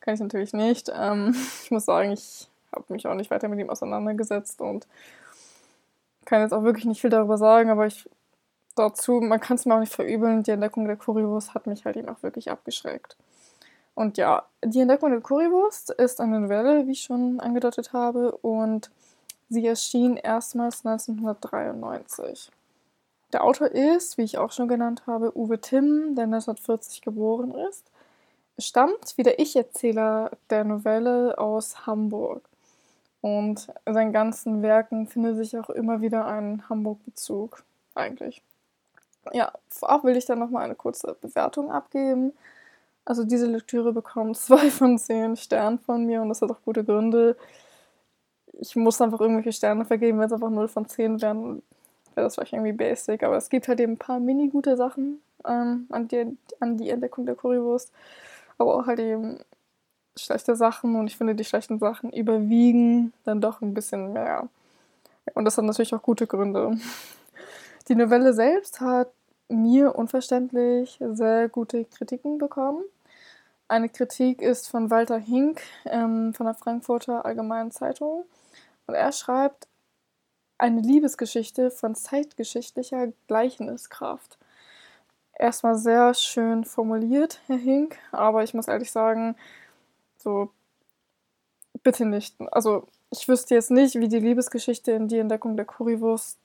Kann 0.00 0.14
ich 0.14 0.20
natürlich 0.20 0.52
nicht. 0.52 0.90
Ähm, 0.94 1.34
ich 1.64 1.70
muss 1.70 1.84
sagen, 1.84 2.12
ich 2.12 2.48
habe 2.72 2.92
mich 2.92 3.06
auch 3.06 3.14
nicht 3.14 3.30
weiter 3.30 3.48
mit 3.48 3.58
ihm 3.58 3.70
auseinandergesetzt 3.70 4.60
und 4.60 4.86
kann 6.26 6.42
jetzt 6.42 6.52
auch 6.52 6.64
wirklich 6.64 6.84
nicht 6.84 7.00
viel 7.00 7.10
darüber 7.10 7.38
sagen, 7.38 7.70
aber 7.70 7.86
ich 7.86 8.08
dazu, 8.76 9.20
man 9.20 9.40
kann 9.40 9.56
es 9.56 9.64
mir 9.64 9.74
auch 9.74 9.80
nicht 9.80 9.92
verübeln, 9.92 10.42
die 10.42 10.52
Entdeckung 10.52 10.86
der 10.86 10.96
Currywurst 10.96 11.54
hat 11.54 11.66
mich 11.66 11.84
halt 11.84 11.96
eben 11.96 12.08
auch 12.08 12.22
wirklich 12.22 12.50
abgeschreckt. 12.50 13.16
Und 13.94 14.18
ja, 14.18 14.44
die 14.62 14.80
Entdeckung 14.80 15.10
der 15.10 15.22
Currywurst 15.22 15.90
ist 15.90 16.20
eine 16.20 16.40
Novelle, 16.40 16.86
wie 16.86 16.92
ich 16.92 17.02
schon 17.02 17.40
angedeutet 17.40 17.92
habe, 17.92 18.32
und 18.32 18.90
sie 19.48 19.66
erschien 19.66 20.18
erstmals 20.18 20.84
1993. 20.84 22.50
Der 23.32 23.42
Autor 23.42 23.68
ist, 23.68 24.18
wie 24.18 24.22
ich 24.22 24.38
auch 24.38 24.52
schon 24.52 24.68
genannt 24.68 25.04
habe, 25.06 25.36
Uwe 25.36 25.60
Timm, 25.60 26.14
der 26.14 26.24
1940 26.24 27.00
geboren 27.00 27.52
ist. 27.52 27.90
Stammt, 28.58 29.16
wie 29.16 29.22
der 29.22 29.38
Ich-Erzähler 29.38 30.30
der 30.50 30.64
Novelle, 30.64 31.38
aus 31.38 31.86
Hamburg. 31.86 32.42
Und 33.26 33.66
in 33.84 33.92
seinen 33.92 34.12
ganzen 34.12 34.62
Werken 34.62 35.08
findet 35.08 35.36
sich 35.36 35.58
auch 35.58 35.68
immer 35.68 36.00
wieder 36.00 36.26
ein 36.26 36.62
Hamburg-Bezug, 36.68 37.64
eigentlich. 37.96 38.40
Ja, 39.32 39.50
vorab 39.68 40.04
will 40.04 40.16
ich 40.16 40.26
dann 40.26 40.38
nochmal 40.38 40.62
eine 40.62 40.76
kurze 40.76 41.16
Bewertung 41.20 41.72
abgeben. 41.72 42.34
Also 43.04 43.24
diese 43.24 43.46
Lektüre 43.46 43.92
bekommt 43.92 44.36
zwei 44.36 44.70
von 44.70 44.96
zehn 44.96 45.36
Sternen 45.36 45.80
von 45.80 46.06
mir 46.06 46.22
und 46.22 46.28
das 46.28 46.40
hat 46.40 46.52
auch 46.52 46.62
gute 46.64 46.84
Gründe. 46.84 47.36
Ich 48.60 48.76
muss 48.76 49.00
einfach 49.00 49.20
irgendwelche 49.20 49.52
Sterne 49.52 49.84
vergeben, 49.84 50.20
wenn 50.20 50.26
es 50.26 50.32
einfach 50.32 50.48
0 50.48 50.68
von 50.68 50.86
10 50.86 51.20
wären, 51.20 51.62
wäre 52.14 52.26
das 52.26 52.36
vielleicht 52.36 52.52
irgendwie 52.52 52.74
basic. 52.74 53.24
Aber 53.24 53.36
es 53.36 53.50
gibt 53.50 53.66
halt 53.66 53.80
eben 53.80 53.94
ein 53.94 53.98
paar 53.98 54.20
mini-gute 54.20 54.76
Sachen 54.76 55.20
ähm, 55.44 55.88
an, 55.90 56.06
die, 56.06 56.38
an 56.60 56.76
die 56.76 56.90
Entdeckung 56.90 57.26
der 57.26 57.34
Currywurst. 57.34 57.90
Aber 58.56 58.76
auch 58.76 58.86
halt 58.86 59.00
eben 59.00 59.40
schlechte 60.18 60.56
Sachen 60.56 60.96
und 60.96 61.06
ich 61.06 61.16
finde, 61.16 61.34
die 61.34 61.44
schlechten 61.44 61.78
Sachen 61.78 62.10
überwiegen 62.10 63.12
dann 63.24 63.40
doch 63.40 63.60
ein 63.60 63.74
bisschen 63.74 64.12
mehr. 64.12 64.48
Und 65.34 65.44
das 65.44 65.58
hat 65.58 65.64
natürlich 65.64 65.94
auch 65.94 66.02
gute 66.02 66.26
Gründe. 66.26 66.78
Die 67.88 67.94
Novelle 67.94 68.32
selbst 68.32 68.80
hat 68.80 69.10
mir 69.48 69.94
unverständlich 69.94 70.98
sehr 71.12 71.48
gute 71.48 71.84
Kritiken 71.84 72.38
bekommen. 72.38 72.82
Eine 73.68 73.88
Kritik 73.88 74.42
ist 74.42 74.68
von 74.68 74.90
Walter 74.90 75.18
Hink 75.18 75.60
ähm, 75.84 76.34
von 76.34 76.46
der 76.46 76.54
Frankfurter 76.54 77.24
Allgemeinen 77.24 77.70
Zeitung. 77.70 78.24
Und 78.86 78.94
er 78.94 79.12
schreibt, 79.12 79.66
eine 80.58 80.80
Liebesgeschichte 80.80 81.70
von 81.70 81.94
zeitgeschichtlicher 81.94 83.08
Gleichniskraft. 83.26 84.38
Erstmal 85.38 85.76
sehr 85.76 86.14
schön 86.14 86.64
formuliert, 86.64 87.40
Herr 87.46 87.58
Hink, 87.58 87.98
aber 88.10 88.42
ich 88.42 88.54
muss 88.54 88.68
ehrlich 88.68 88.90
sagen, 88.90 89.36
so, 90.26 90.50
bitte 91.84 92.04
nicht. 92.04 92.34
Also, 92.50 92.88
ich 93.10 93.28
wüsste 93.28 93.54
jetzt 93.54 93.70
nicht, 93.70 93.94
wie 93.94 94.08
die 94.08 94.18
Liebesgeschichte 94.18 94.90
in 94.90 95.06
die 95.06 95.20
Entdeckung 95.20 95.56
der 95.56 95.66
Currywurst 95.66 96.36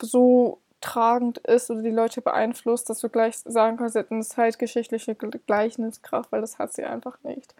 so 0.00 0.58
tragend 0.80 1.36
ist 1.38 1.70
oder 1.70 1.82
die 1.82 1.90
Leute 1.90 2.22
beeinflusst, 2.22 2.88
dass 2.88 3.00
du 3.00 3.10
gleich 3.10 3.36
sagen 3.36 3.76
kannst, 3.76 3.92
sie 3.92 3.98
hat 3.98 4.10
eine 4.10 4.24
zeitgeschichtliche 4.24 5.14
Gleichniskraft, 5.14 6.32
weil 6.32 6.40
das 6.40 6.58
hat 6.58 6.72
sie 6.72 6.84
einfach 6.84 7.18
nicht. 7.22 7.54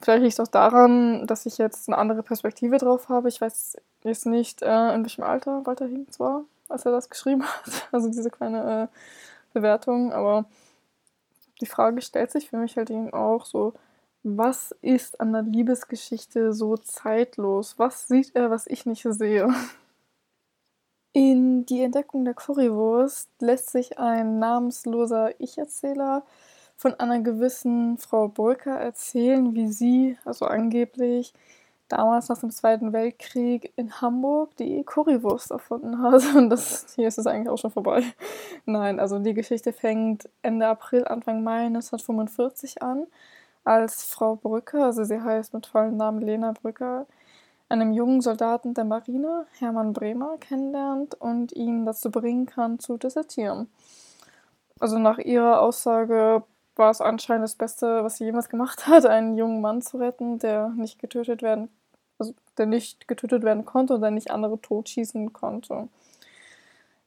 Vielleicht 0.00 0.22
liegt 0.22 0.32
es 0.32 0.40
auch 0.40 0.50
daran, 0.50 1.28
dass 1.28 1.46
ich 1.46 1.58
jetzt 1.58 1.88
eine 1.88 1.96
andere 1.96 2.24
Perspektive 2.24 2.78
drauf 2.78 3.08
habe. 3.08 3.28
Ich 3.28 3.40
weiß 3.40 3.76
jetzt 4.02 4.26
nicht, 4.26 4.62
äh, 4.62 4.94
in 4.94 5.04
welchem 5.04 5.22
Alter 5.22 5.64
Walter 5.64 5.86
Higgins 5.86 6.18
war, 6.18 6.42
als 6.68 6.84
er 6.84 6.90
das 6.90 7.08
geschrieben 7.08 7.44
hat. 7.44 7.88
Also 7.92 8.08
diese 8.08 8.30
kleine 8.30 8.90
äh, 8.90 9.54
Bewertung. 9.54 10.12
Aber 10.12 10.44
die 11.60 11.66
Frage 11.66 12.02
stellt 12.02 12.32
sich 12.32 12.50
für 12.50 12.56
mich 12.56 12.76
halt 12.76 12.90
eben 12.90 13.12
auch 13.12 13.44
so, 13.44 13.74
was 14.36 14.74
ist 14.82 15.20
an 15.20 15.32
der 15.32 15.42
Liebesgeschichte 15.42 16.52
so 16.52 16.76
zeitlos? 16.76 17.78
Was 17.78 18.08
sieht 18.08 18.34
er, 18.34 18.50
was 18.50 18.66
ich 18.66 18.84
nicht 18.84 19.06
sehe? 19.08 19.48
In 21.12 21.64
Die 21.66 21.82
Entdeckung 21.82 22.24
der 22.24 22.34
Currywurst 22.34 23.28
lässt 23.40 23.70
sich 23.70 23.98
ein 23.98 24.38
namensloser 24.38 25.40
Ich-Erzähler 25.40 26.24
von 26.76 26.94
einer 26.94 27.20
gewissen 27.20 27.98
Frau 27.98 28.28
Brücker 28.28 28.78
erzählen, 28.78 29.54
wie 29.54 29.68
sie, 29.68 30.16
also 30.24 30.46
angeblich, 30.46 31.34
damals 31.88 32.28
nach 32.28 32.38
dem 32.38 32.50
Zweiten 32.50 32.92
Weltkrieg 32.92 33.72
in 33.76 34.00
Hamburg 34.00 34.54
die 34.56 34.84
Currywurst 34.84 35.50
erfunden 35.50 36.02
hat. 36.02 36.22
Und 36.36 36.50
das, 36.50 36.86
hier 36.94 37.08
ist 37.08 37.18
es 37.18 37.26
eigentlich 37.26 37.48
auch 37.48 37.58
schon 37.58 37.70
vorbei. 37.70 38.02
Nein, 38.66 39.00
also 39.00 39.18
die 39.18 39.34
Geschichte 39.34 39.72
fängt 39.72 40.28
Ende 40.42 40.66
April, 40.66 41.04
Anfang 41.04 41.42
Mai 41.42 41.66
1945 41.66 42.82
an, 42.82 43.06
als 43.68 44.04
Frau 44.04 44.36
Brücker, 44.36 44.86
also 44.86 45.04
sie 45.04 45.20
heißt 45.20 45.52
mit 45.52 45.66
vollem 45.66 45.96
Namen 45.96 46.22
Lena 46.22 46.52
Brücker, 46.52 47.06
einem 47.68 47.92
jungen 47.92 48.22
Soldaten 48.22 48.72
der 48.72 48.84
Marine, 48.84 49.46
Hermann 49.58 49.92
Bremer, 49.92 50.38
kennenlernt 50.38 51.14
und 51.14 51.52
ihn 51.52 51.84
dazu 51.84 52.10
bringen 52.10 52.46
kann, 52.46 52.78
zu 52.78 52.96
desertieren. 52.96 53.68
Also 54.80 54.98
nach 54.98 55.18
ihrer 55.18 55.60
Aussage 55.60 56.42
war 56.76 56.90
es 56.90 57.00
anscheinend 57.00 57.44
das 57.44 57.56
Beste, 57.56 58.04
was 58.04 58.16
sie 58.16 58.24
jemals 58.24 58.48
gemacht 58.48 58.86
hat, 58.86 59.04
einen 59.06 59.36
jungen 59.36 59.60
Mann 59.60 59.82
zu 59.82 59.98
retten, 59.98 60.38
der 60.38 60.70
nicht 60.70 60.98
getötet 60.98 61.42
werden, 61.42 61.68
also 62.18 62.34
der 62.56 62.66
nicht 62.66 63.06
getötet 63.06 63.42
werden 63.42 63.66
konnte 63.66 63.94
und 63.94 64.00
der 64.00 64.12
nicht 64.12 64.30
andere 64.30 64.60
totschießen 64.60 65.32
konnte. 65.34 65.88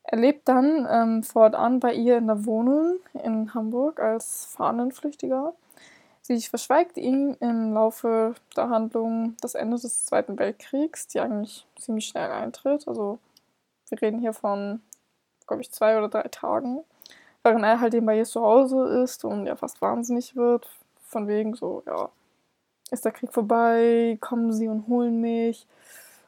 Er 0.03 0.17
lebt 0.17 0.47
dann 0.47 0.87
ähm, 0.89 1.23
fortan 1.23 1.79
bei 1.79 1.93
ihr 1.93 2.17
in 2.17 2.27
der 2.27 2.45
Wohnung 2.45 2.99
in 3.23 3.53
Hamburg 3.53 3.99
als 3.99 4.45
Fahnenflüchtiger. 4.45 5.53
Sie 6.21 6.39
verschweigt 6.41 6.97
ihm 6.97 7.35
im 7.39 7.73
Laufe 7.73 8.35
der 8.55 8.69
Handlung 8.69 9.35
das 9.41 9.55
Ende 9.55 9.77
des 9.77 10.05
Zweiten 10.05 10.37
Weltkriegs, 10.37 11.07
die 11.07 11.19
eigentlich 11.19 11.65
ziemlich 11.79 12.07
schnell 12.07 12.31
eintritt. 12.31 12.87
Also 12.87 13.19
wir 13.89 14.01
reden 14.01 14.19
hier 14.19 14.33
von, 14.33 14.81
glaube 15.47 15.61
ich, 15.61 15.71
zwei 15.71 15.97
oder 15.97 16.09
drei 16.09 16.27
Tagen 16.29 16.83
während 17.43 17.63
er 17.63 17.79
halt 17.79 17.93
eben 17.93 18.05
bei 18.05 18.17
ihr 18.17 18.25
zu 18.25 18.41
Hause 18.41 19.03
ist 19.03 19.25
und 19.25 19.45
ja 19.45 19.55
fast 19.55 19.81
wahnsinnig 19.81 20.35
wird, 20.35 20.69
von 21.01 21.27
wegen 21.27 21.55
so, 21.55 21.83
ja, 21.85 22.09
ist 22.91 23.05
der 23.05 23.11
Krieg 23.11 23.33
vorbei, 23.33 24.17
kommen 24.21 24.51
sie 24.53 24.67
und 24.67 24.87
holen 24.87 25.21
mich 25.21 25.67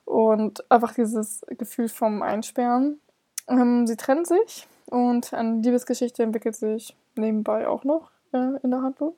und 0.05 0.69
einfach 0.71 0.93
dieses 0.93 1.45
Gefühl 1.57 1.89
vom 1.89 2.21
Einsperren. 2.21 2.99
Ähm, 3.47 3.85
sie 3.85 3.97
trennen 3.97 4.25
sich 4.25 4.67
und 4.87 5.33
eine 5.33 5.61
Liebesgeschichte 5.61 6.23
entwickelt 6.23 6.55
sich 6.55 6.95
nebenbei 7.15 7.67
auch 7.67 7.83
noch 7.83 8.11
äh, 8.33 8.57
in 8.63 8.71
der 8.71 8.81
Handlung. 8.81 9.15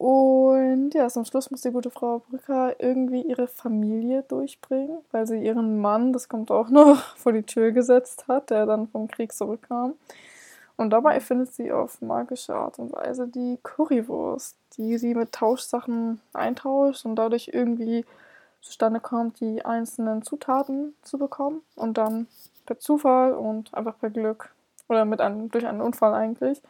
Und 0.00 0.94
ja, 0.94 1.10
zum 1.10 1.26
Schluss 1.26 1.50
muss 1.50 1.60
die 1.60 1.72
gute 1.72 1.90
Frau 1.90 2.20
Brücker 2.20 2.74
irgendwie 2.78 3.20
ihre 3.20 3.46
Familie 3.48 4.22
durchbringen, 4.22 4.96
weil 5.10 5.26
sie 5.26 5.44
ihren 5.44 5.78
Mann, 5.78 6.14
das 6.14 6.30
kommt 6.30 6.50
auch 6.50 6.70
noch, 6.70 7.02
vor 7.18 7.34
die 7.34 7.42
Tür 7.42 7.70
gesetzt 7.70 8.24
hat, 8.26 8.48
der 8.48 8.64
dann 8.64 8.88
vom 8.88 9.08
Krieg 9.08 9.30
zurückkam. 9.30 9.92
Und 10.78 10.88
dabei 10.88 11.20
findet 11.20 11.52
sie 11.52 11.70
auf 11.70 12.00
magische 12.00 12.54
Art 12.54 12.78
und 12.78 12.94
Weise 12.94 13.28
die 13.28 13.58
Currywurst, 13.62 14.56
die 14.78 14.96
sie 14.96 15.14
mit 15.14 15.32
Tauschsachen 15.32 16.22
eintauscht 16.32 17.04
und 17.04 17.16
dadurch 17.16 17.50
irgendwie 17.52 18.06
zustande 18.62 19.00
kommt, 19.00 19.40
die 19.40 19.66
einzelnen 19.66 20.22
Zutaten 20.22 20.94
zu 21.02 21.18
bekommen 21.18 21.60
und 21.76 21.98
dann 21.98 22.26
per 22.64 22.78
Zufall 22.78 23.34
und 23.34 23.74
einfach 23.74 23.98
per 23.98 24.08
Glück 24.08 24.48
oder 24.88 25.04
mit 25.04 25.20
einem, 25.20 25.50
durch 25.50 25.66
einen 25.66 25.82
Unfall 25.82 26.14
eigentlich 26.14 26.62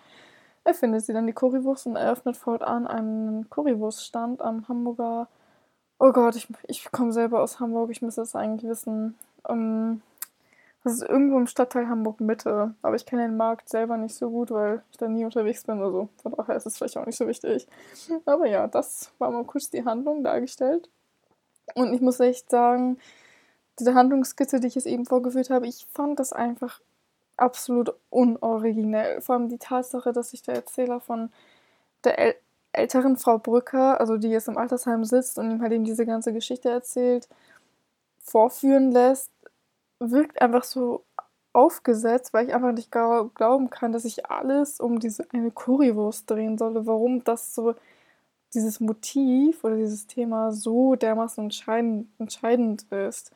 erfindet 0.65 1.05
sie 1.05 1.13
dann 1.13 1.27
die 1.27 1.33
Currywurst 1.33 1.87
und 1.87 1.97
eröffnet 1.97 2.37
fortan 2.37 2.87
einen 2.87 3.49
Currywurststand 3.51 4.43
am 4.43 4.69
Hamburger. 4.69 5.29
Oh 5.99 6.13
Gott, 6.13 6.37
ich, 6.37 6.49
ich 6.67 6.91
komme 6.93 7.13
selber 7.13 7.43
aus 7.43 7.61
Hamburg, 7.61 7.91
ich 7.91 8.03
müsste 8.03 8.23
es 8.23 8.35
eigentlich 8.35 8.69
wissen. 8.71 9.19
Um, 9.43 10.03
das 10.83 10.95
ist 10.95 11.03
irgendwo 11.03 11.37
im 11.37 11.47
Stadtteil 11.47 11.89
Hamburg-Mitte. 11.89 12.75
Aber 12.81 12.97
ich 12.97 13.05
kenne 13.05 13.23
den 13.23 13.37
Markt 13.37 13.69
selber 13.69 13.97
nicht 13.97 14.15
so 14.15 14.31
gut, 14.31 14.51
weil 14.51 14.83
ich 14.91 14.97
da 14.97 15.09
nie 15.09 15.25
unterwegs 15.25 15.65
bin. 15.65 15.81
Also 15.81 16.09
von 16.23 16.33
daher 16.33 16.57
ist 16.57 16.67
es 16.67 16.79
vielleicht 16.79 16.97
auch 16.97 17.05
nicht 17.05 17.19
so 17.19 17.27
wichtig. 17.27 17.67
Aber 18.25 18.47
ja, 18.47 18.67
das 18.67 19.13
war 19.19 19.31
mal 19.31 19.45
kurz 19.45 19.69
die 19.71 19.85
Handlung 19.85 20.25
dargestellt. 20.25 20.89
Und 21.75 21.93
ich 21.93 22.01
muss 22.01 22.19
echt 22.21 22.51
sagen, 22.51 22.99
diese 23.79 23.95
Handlungskizze, 23.95 24.59
die 24.61 24.69
ich 24.69 24.75
jetzt 24.75 24.87
eben 24.87 25.05
vorgeführt 25.05 25.51
habe, 25.51 25.67
ich 25.67 25.87
fand 25.93 26.19
das 26.19 26.33
einfach 26.33 26.81
absolut 27.41 27.95
unoriginell. 28.11 29.21
Vor 29.21 29.37
allem 29.37 29.49
die 29.49 29.59
Tatsache, 29.59 30.13
dass 30.13 30.31
sich 30.31 30.43
der 30.43 30.57
Erzähler 30.57 31.01
von 31.01 31.31
der 32.05 32.19
äl 32.19 32.35
älteren 32.73 33.17
Frau 33.17 33.39
Brücker, 33.39 34.01
also 34.01 34.17
die 34.17 34.29
jetzt 34.29 34.49
im 34.49 34.57
Altersheim 34.57 35.05
sitzt 35.05 35.39
und 35.39 35.51
ihm 35.51 35.61
halt 35.63 35.73
eben 35.73 35.85
diese 35.85 36.07
ganze 36.07 36.33
Geschichte 36.33 36.71
erzählt, 36.71 37.29
vorführen 38.21 38.93
lässt, 38.93 39.33
wirkt 40.01 40.41
einfach 40.43 40.65
so 40.65 41.05
aufgesetzt, 41.53 42.33
weil 42.33 42.47
ich 42.49 42.55
einfach 42.55 42.73
nicht 42.73 42.93
glauben 42.93 43.71
kann, 43.71 43.93
dass 43.93 44.05
ich 44.05 44.27
alles 44.27 44.81
um 44.81 45.01
diese 45.01 45.27
eine 45.33 45.51
Currywurst 45.51 46.31
drehen 46.31 46.59
solle. 46.59 46.87
Warum 46.87 47.25
das 47.25 47.55
so, 47.55 47.75
dieses 48.55 48.81
Motiv 48.81 49.65
oder 49.65 49.77
dieses 49.77 50.07
Thema 50.07 50.53
so 50.53 50.97
dermaßen 50.97 51.45
entscheidend, 51.45 52.09
entscheidend 52.19 52.85
ist. 52.93 53.33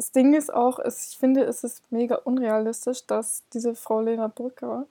Das 0.00 0.12
Ding 0.12 0.32
ist 0.32 0.50
auch, 0.50 0.78
ich 0.78 1.18
finde, 1.18 1.44
es 1.44 1.62
ist 1.62 1.82
mega 1.92 2.14
unrealistisch, 2.14 3.06
dass 3.06 3.42
diese 3.52 3.74
Frau 3.74 4.00
Lena 4.00 4.28
Brücker 4.28 4.86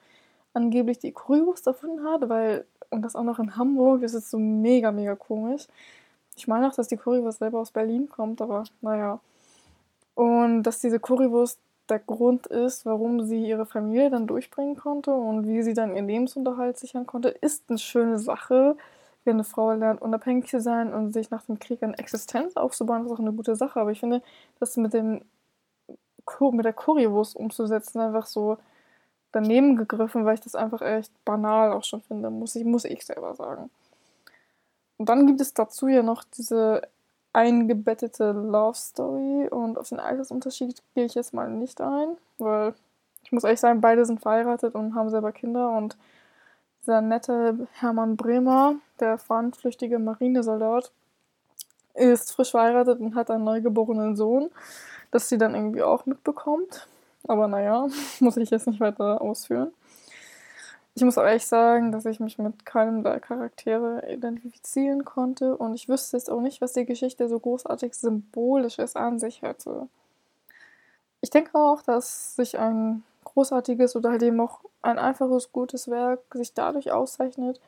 angeblich 0.54 1.00
die 1.00 1.14
Currywurst 1.14 1.66
erfunden 1.66 2.04
hat, 2.08 2.30
weil, 2.30 2.64
und 2.92 3.02
das 3.02 3.16
auch 3.16 3.24
noch 3.24 3.40
in 3.40 3.56
Hamburg, 3.56 4.02
das 4.04 4.14
ist 4.14 4.30
so 4.30 4.38
mega, 4.38 4.92
mega 4.92 5.16
komisch. 5.16 5.66
Ich 6.36 6.48
meine 6.48 6.68
auch, 6.68 6.76
dass 6.76 6.90
die 6.90 6.98
Currywurst 6.98 7.40
selber 7.40 7.60
aus 7.60 7.72
Berlin 7.72 8.08
kommt, 8.08 8.40
aber 8.40 8.66
naja. 8.82 9.20
Und 10.14 10.62
dass 10.62 10.80
diese 10.80 11.00
Currywurst 11.00 11.58
der 11.90 11.98
Grund 11.98 12.46
ist, 12.46 12.86
warum 12.86 13.24
sie 13.24 13.48
ihre 13.48 13.66
Familie 13.66 14.12
dann 14.12 14.28
durchbringen 14.28 14.76
konnte 14.76 15.12
und 15.12 15.48
wie 15.48 15.64
sie 15.64 15.74
dann 15.74 15.96
ihren 15.96 16.08
Lebensunterhalt 16.08 16.78
sichern 16.78 17.08
konnte, 17.08 17.30
ist 17.30 17.64
eine 17.70 17.80
schöne 17.80 18.20
Sache. 18.20 18.78
Wenn 19.26 19.36
eine 19.36 19.44
Frau 19.44 19.72
lernt, 19.74 20.02
unabhängig 20.02 20.48
zu 20.48 20.62
sein 20.62 20.94
und 20.94 21.14
sich 21.14 21.30
nach 21.30 21.44
dem 21.44 21.60
Krieg 21.60 21.84
eine 21.84 21.98
Existenz 21.98 22.56
aufzubauen, 22.56 23.06
ist 23.06 23.12
auch 23.12 23.20
eine 23.20 23.34
gute 23.34 23.56
Sache. 23.56 23.80
Aber 23.80 23.92
ich 23.92 24.00
finde, 24.00 24.22
das 24.60 24.78
mit, 24.78 24.94
dem, 24.94 25.22
mit 26.52 26.66
der 26.66 26.74
Currywurst 26.74 27.36
umzusetzen, 27.36 28.00
einfach 28.00 28.26
so 28.26 28.58
daneben 29.32 29.76
gegriffen, 29.76 30.26
weil 30.26 30.36
ich 30.36 30.42
das 30.42 30.56
einfach 30.56 30.82
echt 30.82 31.12
banal 31.26 31.72
auch 31.72 31.84
schon 31.84 32.02
finde, 32.02 32.30
muss 32.30 32.56
ich, 32.56 32.66
muss 32.66 32.86
ich 32.86 33.06
selber 33.06 33.36
sagen. 33.36 33.70
Und 34.98 35.08
dann 35.08 35.28
gibt 35.28 35.42
es 35.42 35.54
dazu 35.54 35.88
ja 35.88 36.04
noch 36.04 36.24
diese 36.24 36.82
eingebettete 37.32 38.32
Love 38.32 38.78
Story 38.78 39.48
und 39.50 39.78
auf 39.78 39.90
den 39.90 40.00
Altersunterschied 40.00 40.82
gehe 40.96 41.06
ich 41.06 41.16
jetzt 41.16 41.34
mal 41.34 41.50
nicht 41.50 41.80
ein, 41.80 42.18
weil 42.38 42.74
ich 43.24 43.32
muss 43.32 43.44
ehrlich 43.44 43.60
sagen, 43.60 43.82
beide 43.82 44.06
sind 44.06 44.22
verheiratet 44.22 44.76
und 44.76 44.96
haben 44.96 45.10
selber 45.10 45.32
Kinder 45.32 45.78
und 45.78 45.98
dieser 46.90 47.02
nette 47.02 47.68
Hermann 47.74 48.18
Bremer, 48.18 48.74
der 49.00 49.20
fahnenflüchtige 49.20 50.00
Marinesoldat, 50.00 50.92
ist 51.94 52.32
frisch 52.32 52.50
verheiratet 52.50 53.00
und 53.00 53.14
hat 53.14 53.30
einen 53.30 53.44
neugeborenen 53.44 54.16
Sohn, 54.16 54.50
das 55.12 55.30
sie 55.30 55.38
dann 55.38 55.54
irgendwie 55.54 55.84
auch 55.84 56.08
mitbekommt. 56.08 56.88
Aber 57.28 57.48
naja, 57.48 57.86
muss 58.20 58.38
ich 58.38 58.50
jetzt 58.50 58.66
nicht 58.66 58.80
weiter 58.80 59.22
ausführen. 59.22 59.72
Ich 60.96 61.04
muss 61.04 61.20
auch 61.20 61.26
ehrlich 61.26 61.46
sagen, 61.46 61.92
dass 61.92 62.08
ich 62.08 62.20
mich 62.20 62.40
mit 62.40 62.66
keinem 62.66 63.04
der 63.04 63.20
Charaktere 63.20 64.12
identifizieren 64.12 65.06
konnte 65.06 65.56
und 65.58 65.76
ich 65.76 65.90
wüsste 65.90 66.18
jetzt 66.18 66.32
auch 66.32 66.42
nicht, 66.42 66.60
was 66.60 66.74
die 66.74 66.86
Geschichte 66.86 67.30
so 67.30 67.40
großartig 67.40 67.94
Symbolisches 67.94 68.96
an 68.96 69.20
sich 69.20 69.44
hätte. 69.44 69.88
Ich 71.22 71.30
denke 71.30 71.54
auch, 71.54 71.84
dass 71.84 72.36
sich 72.36 72.58
ein 72.58 73.04
großartiges 73.26 73.96
oder 73.96 74.10
halt 74.10 74.24
eben 74.24 74.40
auch 74.42 74.62
ein 74.82 75.00
einfaches, 75.00 75.52
gutes 75.52 75.90
Werk 75.90 76.22
sich 76.34 76.54
dadurch 76.54 76.92
auszeichnet, 76.92 77.60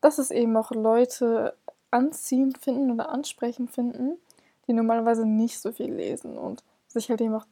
dass 0.00 0.18
es 0.18 0.30
eben 0.30 0.56
auch 0.56 0.70
Leute 0.70 1.54
anziehend 1.90 2.58
finden 2.58 2.90
oder 2.90 3.08
ansprechend 3.08 3.70
finden, 3.70 4.18
die 4.66 4.72
normalerweise 4.72 5.26
nicht 5.26 5.60
so 5.60 5.72
viel 5.72 5.92
lesen 5.92 6.36
und 6.36 6.62
sich 6.88 7.10
halt 7.10 7.20
eben 7.20 7.34
auch 7.34 7.46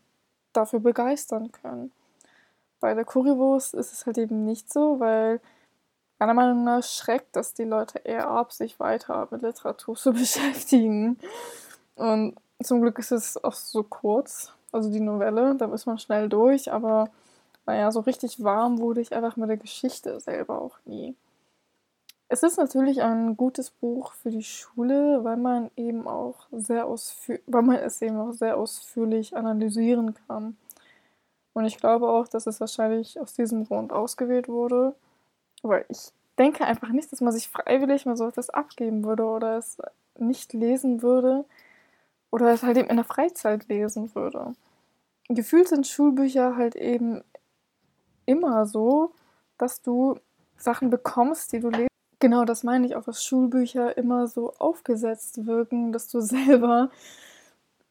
dafür 0.53 0.81
begeistern 0.81 1.53
können. 1.53 1.93
Bei 2.81 2.95
der 2.95 3.05
Currywurst 3.05 3.75
ist 3.75 3.93
es 3.93 4.07
halt 4.07 4.19
eben 4.19 4.45
nicht 4.45 4.73
so, 4.73 5.01
weil 5.01 5.41
meiner 6.19 6.35
Meinung 6.35 6.65
nach 6.65 6.83
schreckt 6.83 7.37
das 7.37 7.55
die 7.55 7.65
Leute 7.65 7.99
eher 7.99 8.29
ab, 8.29 8.53
sich 8.53 8.79
weiter 8.81 9.29
mit 9.31 9.43
Literatur 9.43 9.97
zu 9.97 10.13
beschäftigen. 10.13 11.19
Und 11.97 12.37
zum 12.63 12.81
Glück 12.81 12.99
ist 12.99 13.13
es 13.13 13.43
auch 13.43 13.53
so 13.53 13.83
kurz, 13.83 14.53
also 14.73 14.91
die 14.91 15.01
Novelle, 15.01 15.55
da 15.57 15.73
ist 15.73 15.87
man 15.87 15.99
schnell 15.99 16.29
durch, 16.29 16.73
aber 16.73 17.11
naja, 17.67 17.91
so 17.93 18.01
richtig 18.01 18.43
warm 18.43 18.79
wurde 18.79 19.01
ich 19.01 19.13
einfach 19.13 19.37
mit 19.37 19.49
der 19.49 19.57
Geschichte 19.57 20.21
selber 20.21 20.61
auch 20.61 20.79
nie. 20.85 21.15
Es 22.29 22.43
ist 22.43 22.57
natürlich 22.57 23.03
ein 23.03 23.37
gutes 23.37 23.71
Buch 23.71 24.13
für 24.15 24.31
die 24.31 24.43
Schule, 24.43 25.23
weil 25.25 25.37
man 25.37 25.71
eben 25.77 26.07
auch 26.07 26.47
sehr 26.53 26.89
weil 26.89 27.63
man 27.63 27.77
es 27.77 28.01
eben 28.03 28.17
auch 28.17 28.33
sehr 28.33 28.57
ausführlich 28.57 29.37
analysieren 29.37 30.15
kann. 30.27 30.57
Und 31.53 31.67
ich 31.67 31.79
glaube 31.79 32.09
auch, 32.09 32.27
dass 32.27 32.47
es 32.47 32.61
wahrscheinlich 32.61 33.21
aus 33.21 33.35
diesem 33.35 33.67
Grund 33.67 33.93
ausgewählt 33.93 34.49
wurde, 34.49 34.95
weil 35.63 35.85
ich 35.89 36.13
denke 36.39 36.65
einfach 36.65 36.89
nicht, 36.89 37.13
dass 37.13 37.21
man 37.21 37.33
sich 37.33 37.49
freiwillig 37.49 38.07
mal 38.07 38.17
so 38.17 38.27
etwas 38.27 38.51
abgeben 38.51 39.05
würde 39.05 39.25
oder 39.25 39.59
es 39.59 39.79
nicht 40.19 40.53
lesen 40.53 41.03
würde 41.03 41.45
oder 42.31 42.53
es 42.53 42.63
halt 42.63 42.77
eben 42.77 42.89
in 42.89 42.97
der 42.97 43.05
Freizeit 43.05 43.69
lesen 43.69 44.15
würde. 44.15 44.55
Gefühlt 45.29 45.69
sind 45.69 45.87
Schulbücher 45.87 46.57
halt 46.57 46.75
eben 46.75 47.23
immer 48.27 48.67
so, 48.67 49.13
dass 49.59 49.83
du 49.83 50.17
Sachen 50.57 50.91
bekommst, 50.91 51.53
die 51.53 51.61
du 51.61 51.69
lesest. 51.71 51.89
Genau, 52.21 52.45
das 52.45 52.63
meine 52.63 52.87
ich 52.87 52.97
auch, 52.97 53.05
dass 53.05 53.25
Schulbücher 53.25 53.97
immer 53.97 54.27
so 54.27 54.53
aufgesetzt 54.55 55.47
wirken, 55.47 55.93
dass 55.93 56.09
du 56.09 56.21
selber 56.21 56.91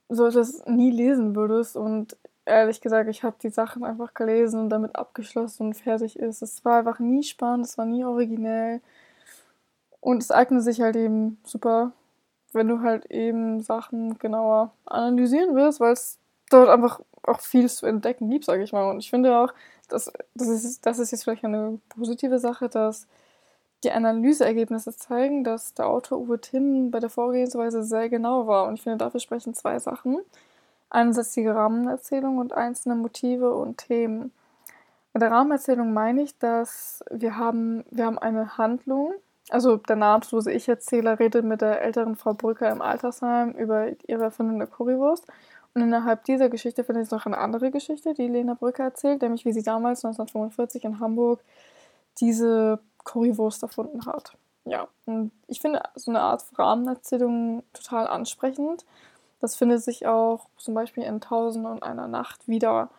so 0.10 0.26
etwas 0.26 0.66
nie 0.66 0.92
lesen 0.92 1.36
würdest. 1.36 1.76
Und 1.76 2.18
ehrlich 2.46 2.82
gesagt, 2.82 3.10
ich 3.10 3.24
habe 3.24 3.36
die 3.42 3.50
Sachen 3.50 3.84
einfach 3.84 4.14
gelesen 4.14 4.60
und 4.60 4.70
damit 4.70 4.96
abgeschlossen 4.96 5.68
und 5.68 5.74
fertig 5.76 6.18
ist. 6.18 6.42
Es 6.42 6.64
war 6.66 6.80
einfach 6.80 7.00
nie 7.00 7.24
spannend, 7.24 7.66
es 7.66 7.78
war 7.78 7.86
nie 7.86 8.04
originell. 8.04 8.82
Und 10.00 10.22
es 10.22 10.32
eignet 10.32 10.64
sich 10.64 10.82
halt 10.82 10.96
eben 10.96 11.40
super, 11.44 11.94
wenn 12.52 12.68
du 12.68 12.82
halt 12.82 13.06
eben 13.06 13.62
Sachen 13.62 14.18
genauer 14.20 14.74
analysieren 14.86 15.56
willst, 15.56 15.80
weil 15.80 15.94
es 15.94 16.20
dort 16.54 16.70
einfach 16.70 17.02
auch 17.24 17.40
viel 17.40 17.70
zu 17.70 17.86
entdecken 17.86 18.30
gibt, 18.30 18.46
sage 18.46 18.64
ich 18.64 18.74
mal. 18.74 18.90
Und 18.90 19.00
ich 19.00 19.10
finde 19.10 19.38
auch, 19.38 19.54
dass, 19.90 20.12
das, 20.36 20.48
ist, 20.48 20.86
das 20.86 21.00
ist 21.00 21.12
jetzt 21.12 21.24
vielleicht 21.24 21.46
eine 21.46 21.80
positive 21.90 22.40
Sache, 22.40 22.70
dass 22.70 23.08
die 23.84 23.92
Analyseergebnisse 23.92 24.96
zeigen, 24.96 25.44
dass 25.44 25.74
der 25.74 25.88
Autor 25.88 26.20
Uwe 26.20 26.40
Timm 26.40 26.92
bei 26.92 27.00
der 27.00 27.10
Vorgehensweise 27.10 27.84
sehr 27.84 28.10
genau 28.10 28.48
war. 28.48 28.68
Und 28.68 28.76
ich 28.76 28.82
finde, 28.82 28.98
dafür 28.98 29.20
sprechen 29.20 29.54
zwei 29.54 29.80
Sachen. 29.80 30.20
Einerseits 30.90 31.34
die 31.34 31.48
Rahmenerzählung 31.48 32.38
und 32.38 32.54
einzelne 32.54 32.96
Motive 32.96 33.54
und 33.54 33.78
Themen. 33.80 34.32
Mit 35.14 35.22
der 35.22 35.32
Rahmenerzählung 35.32 35.94
meine 35.94 36.24
ich, 36.24 36.38
dass 36.40 37.04
wir 37.12 37.38
haben, 37.38 37.84
wir 37.92 38.06
haben 38.06 38.18
eine 38.18 38.58
Handlung, 38.58 39.14
also 39.50 39.78
der 39.78 39.96
namenslose 39.96 40.52
Ich-Erzähler 40.52 41.20
redet 41.20 41.46
mit 41.46 41.62
der 41.62 41.82
älteren 41.82 42.16
Frau 42.16 42.34
Brücker 42.34 42.72
im 42.72 42.82
Altersheim 42.82 43.52
über 43.52 43.88
ihre 44.08 44.24
Erfindung 44.24 44.58
der 44.60 44.68
Currywurst. 44.68 45.28
Und 45.76 45.82
innerhalb 45.82 46.24
dieser 46.26 46.50
Geschichte 46.50 46.84
findet 46.84 47.06
sich 47.06 47.12
noch 47.12 47.26
eine 47.26 47.38
andere 47.38 47.72
Geschichte, 47.72 48.14
die 48.14 48.28
Lena 48.28 48.54
Brücker 48.54 48.84
erzählt, 48.84 49.22
nämlich 49.22 49.46
wie 49.46 49.54
sie 49.54 49.64
damals 49.64 50.06
1945 50.06 50.84
in 50.84 51.00
Hamburg 51.00 51.44
diese 52.20 52.80
Currywurst 53.04 53.64
erfunden 53.64 54.06
hat. 54.06 54.38
Ja, 54.66 54.88
und 55.06 55.32
ich 55.48 55.60
finde 55.60 55.82
so 55.96 56.12
eine 56.12 56.22
Art 56.22 56.44
Rahmenerzählung 56.58 57.64
total 57.74 58.08
ansprechend. 58.08 58.86
Das 59.40 59.56
findet 59.56 59.84
sich 59.84 60.08
auch 60.08 60.48
zum 60.58 60.74
Beispiel 60.74 61.04
in 61.04 61.20
Tausend 61.20 61.66
und 61.66 61.84
einer 61.84 62.08
Nacht 62.08 62.48
wieder. 62.48 62.90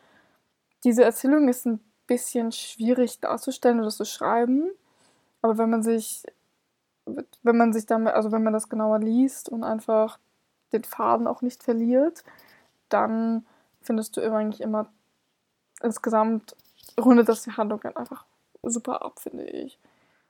Diese 0.82 1.04
Erzählung 1.04 1.48
ist 1.48 1.64
ein 1.64 1.80
bisschen 2.06 2.52
schwierig 2.52 3.20
darzustellen 3.20 3.80
oder 3.80 3.88
zu 3.88 4.04
schreiben, 4.04 4.70
aber 5.40 5.56
wenn 5.56 5.70
man 5.70 5.82
sich, 5.82 6.24
wenn 7.06 7.56
man 7.56 7.72
sich 7.72 7.86
damit, 7.86 8.12
also 8.12 8.30
wenn 8.30 8.42
man 8.42 8.52
das 8.52 8.68
genauer 8.68 8.98
liest 8.98 9.48
und 9.48 9.64
einfach 9.64 10.18
den 10.72 10.84
Faden 10.84 11.26
auch 11.26 11.40
nicht 11.40 11.62
verliert, 11.62 12.24
dann 12.94 13.44
findest 13.82 14.16
du 14.16 14.22
eigentlich 14.22 14.62
immer 14.62 14.86
insgesamt 15.82 16.56
rundet 16.98 17.28
das 17.28 17.42
die 17.42 17.52
Handlung 17.52 17.80
dann 17.82 17.96
einfach 17.96 18.24
super 18.62 19.02
ab, 19.02 19.20
finde 19.20 19.44
ich. 19.44 19.78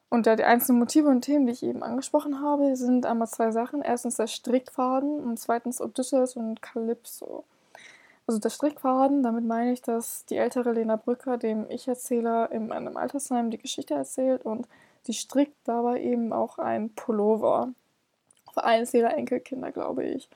Und 0.09 0.27
ja, 0.27 0.37
die 0.37 0.44
einzelnen 0.44 0.79
Motive 0.79 1.09
und 1.09 1.22
Themen, 1.22 1.46
die 1.46 1.53
ich 1.53 1.62
eben 1.62 1.83
angesprochen 1.83 2.40
habe, 2.40 2.77
sind 2.77 3.07
einmal 3.07 3.29
zwei 3.29 3.50
Sachen. 3.50 3.83
Erstens 3.83 4.16
der 4.16 4.27
Strickfaden 4.27 5.20
und 5.20 5.38
zweitens 5.38 5.81
Odysseus 5.81 6.37
und 6.37 6.62
Kalypso. 6.62 7.44
Also 8.27 8.40
der 8.40 8.50
Strickfaden, 8.50 9.22
damit 9.22 9.44
meine 9.44 9.72
ich, 9.72 9.83
dass 9.83 10.24
die 10.27 10.37
ältere 10.37 10.72
Lena 10.72 10.96
Brücker 10.96 11.37
dem 11.37 11.68
Ich-Erzähler 11.68 12.50
in 12.53 12.72
einem 12.72 12.96
Altersheim 12.96 13.50
die 13.50 13.59
Geschichte 13.59 13.94
erzählt 13.94 14.44
und 14.44 14.66
sie 15.03 15.12
strickt 15.12 15.57
dabei 15.64 16.00
eben 16.00 16.33
auch 16.33 16.59
ein 16.59 16.90
Pullover. 16.90 17.70
Für 18.53 18.64
eines 18.64 18.94
ihrer 18.94 19.14
Enkelkinder, 19.14 19.72
glaube 19.72 20.05
ich. 20.05 20.31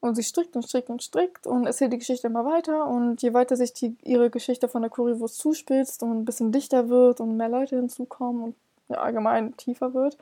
Und 0.00 0.14
sie 0.14 0.22
strickt 0.22 0.54
und 0.54 0.62
strickt 0.62 0.90
und 0.90 1.02
strickt 1.02 1.46
und 1.46 1.66
erzählt 1.66 1.92
die 1.92 1.98
Geschichte 1.98 2.28
immer 2.28 2.44
weiter. 2.44 2.86
Und 2.86 3.20
je 3.20 3.34
weiter 3.34 3.56
sich 3.56 3.72
die, 3.72 3.96
ihre 4.04 4.30
Geschichte 4.30 4.68
von 4.68 4.82
der 4.82 4.90
Currywurst 4.90 5.38
zuspitzt 5.38 6.02
und 6.02 6.20
ein 6.20 6.24
bisschen 6.24 6.52
dichter 6.52 6.88
wird 6.88 7.20
und 7.20 7.36
mehr 7.36 7.48
Leute 7.48 7.76
hinzukommen 7.76 8.42
und 8.42 8.54
ja, 8.88 8.98
allgemein 8.98 9.56
tiefer 9.56 9.94
wird, 9.94 10.16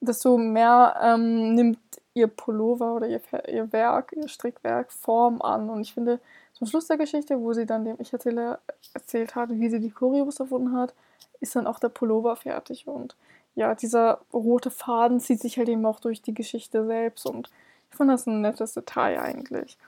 desto 0.00 0.36
mehr 0.36 0.96
ähm, 1.00 1.54
nimmt 1.54 1.78
ihr 2.14 2.26
Pullover 2.26 2.94
oder 2.94 3.08
ihr, 3.08 3.20
ihr 3.48 3.72
Werk, 3.72 4.12
ihr 4.16 4.28
Strickwerk 4.28 4.92
Form 4.92 5.40
an. 5.42 5.70
Und 5.70 5.80
ich 5.80 5.94
finde, 5.94 6.20
zum 6.52 6.66
Schluss 6.66 6.88
der 6.88 6.96
Geschichte, 6.96 7.40
wo 7.40 7.52
sie 7.52 7.66
dann 7.66 7.84
dem 7.84 7.96
Ich-Erzähler 8.00 8.58
erzählt 8.94 9.36
hat, 9.36 9.50
wie 9.50 9.70
sie 9.70 9.80
die 9.80 9.90
Currywurst 9.90 10.40
erfunden 10.40 10.76
hat, 10.76 10.92
ist 11.40 11.54
dann 11.54 11.68
auch 11.68 11.78
der 11.78 11.88
Pullover 11.88 12.34
fertig. 12.34 12.88
Und 12.88 13.16
ja, 13.54 13.74
dieser 13.74 14.20
rote 14.32 14.70
Faden 14.70 15.20
zieht 15.20 15.40
sich 15.40 15.56
halt 15.58 15.68
eben 15.68 15.86
auch 15.86 16.00
durch 16.00 16.20
die 16.20 16.34
Geschichte 16.34 16.84
selbst 16.84 17.26
und 17.26 17.50
ich 17.90 17.96
fand 17.96 18.10
das 18.10 18.26
ein 18.26 18.40
nettes 18.40 18.74
Detail 18.74 19.20
eigentlich. 19.20 19.78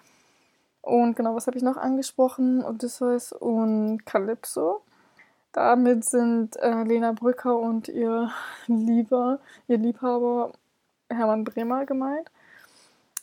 Und 0.83 1.17
genau, 1.17 1.35
was 1.35 1.47
habe 1.47 1.57
ich 1.57 1.63
noch 1.63 1.77
angesprochen? 1.77 2.65
Odysseus 2.65 3.33
und 3.33 4.05
Calypso. 4.07 4.83
Damit 5.53 6.05
sind 6.05 6.57
äh, 6.57 6.85
Lena 6.85 7.13
Brücker 7.13 7.59
und 7.59 7.89
ihr 7.89 8.31
Lieber, 8.67 9.41
ihr 9.69 9.79
Liebhaber 9.79 10.53
Hermann 11.09 11.45
Bremer 11.45 11.87
gemeint. 11.87 12.31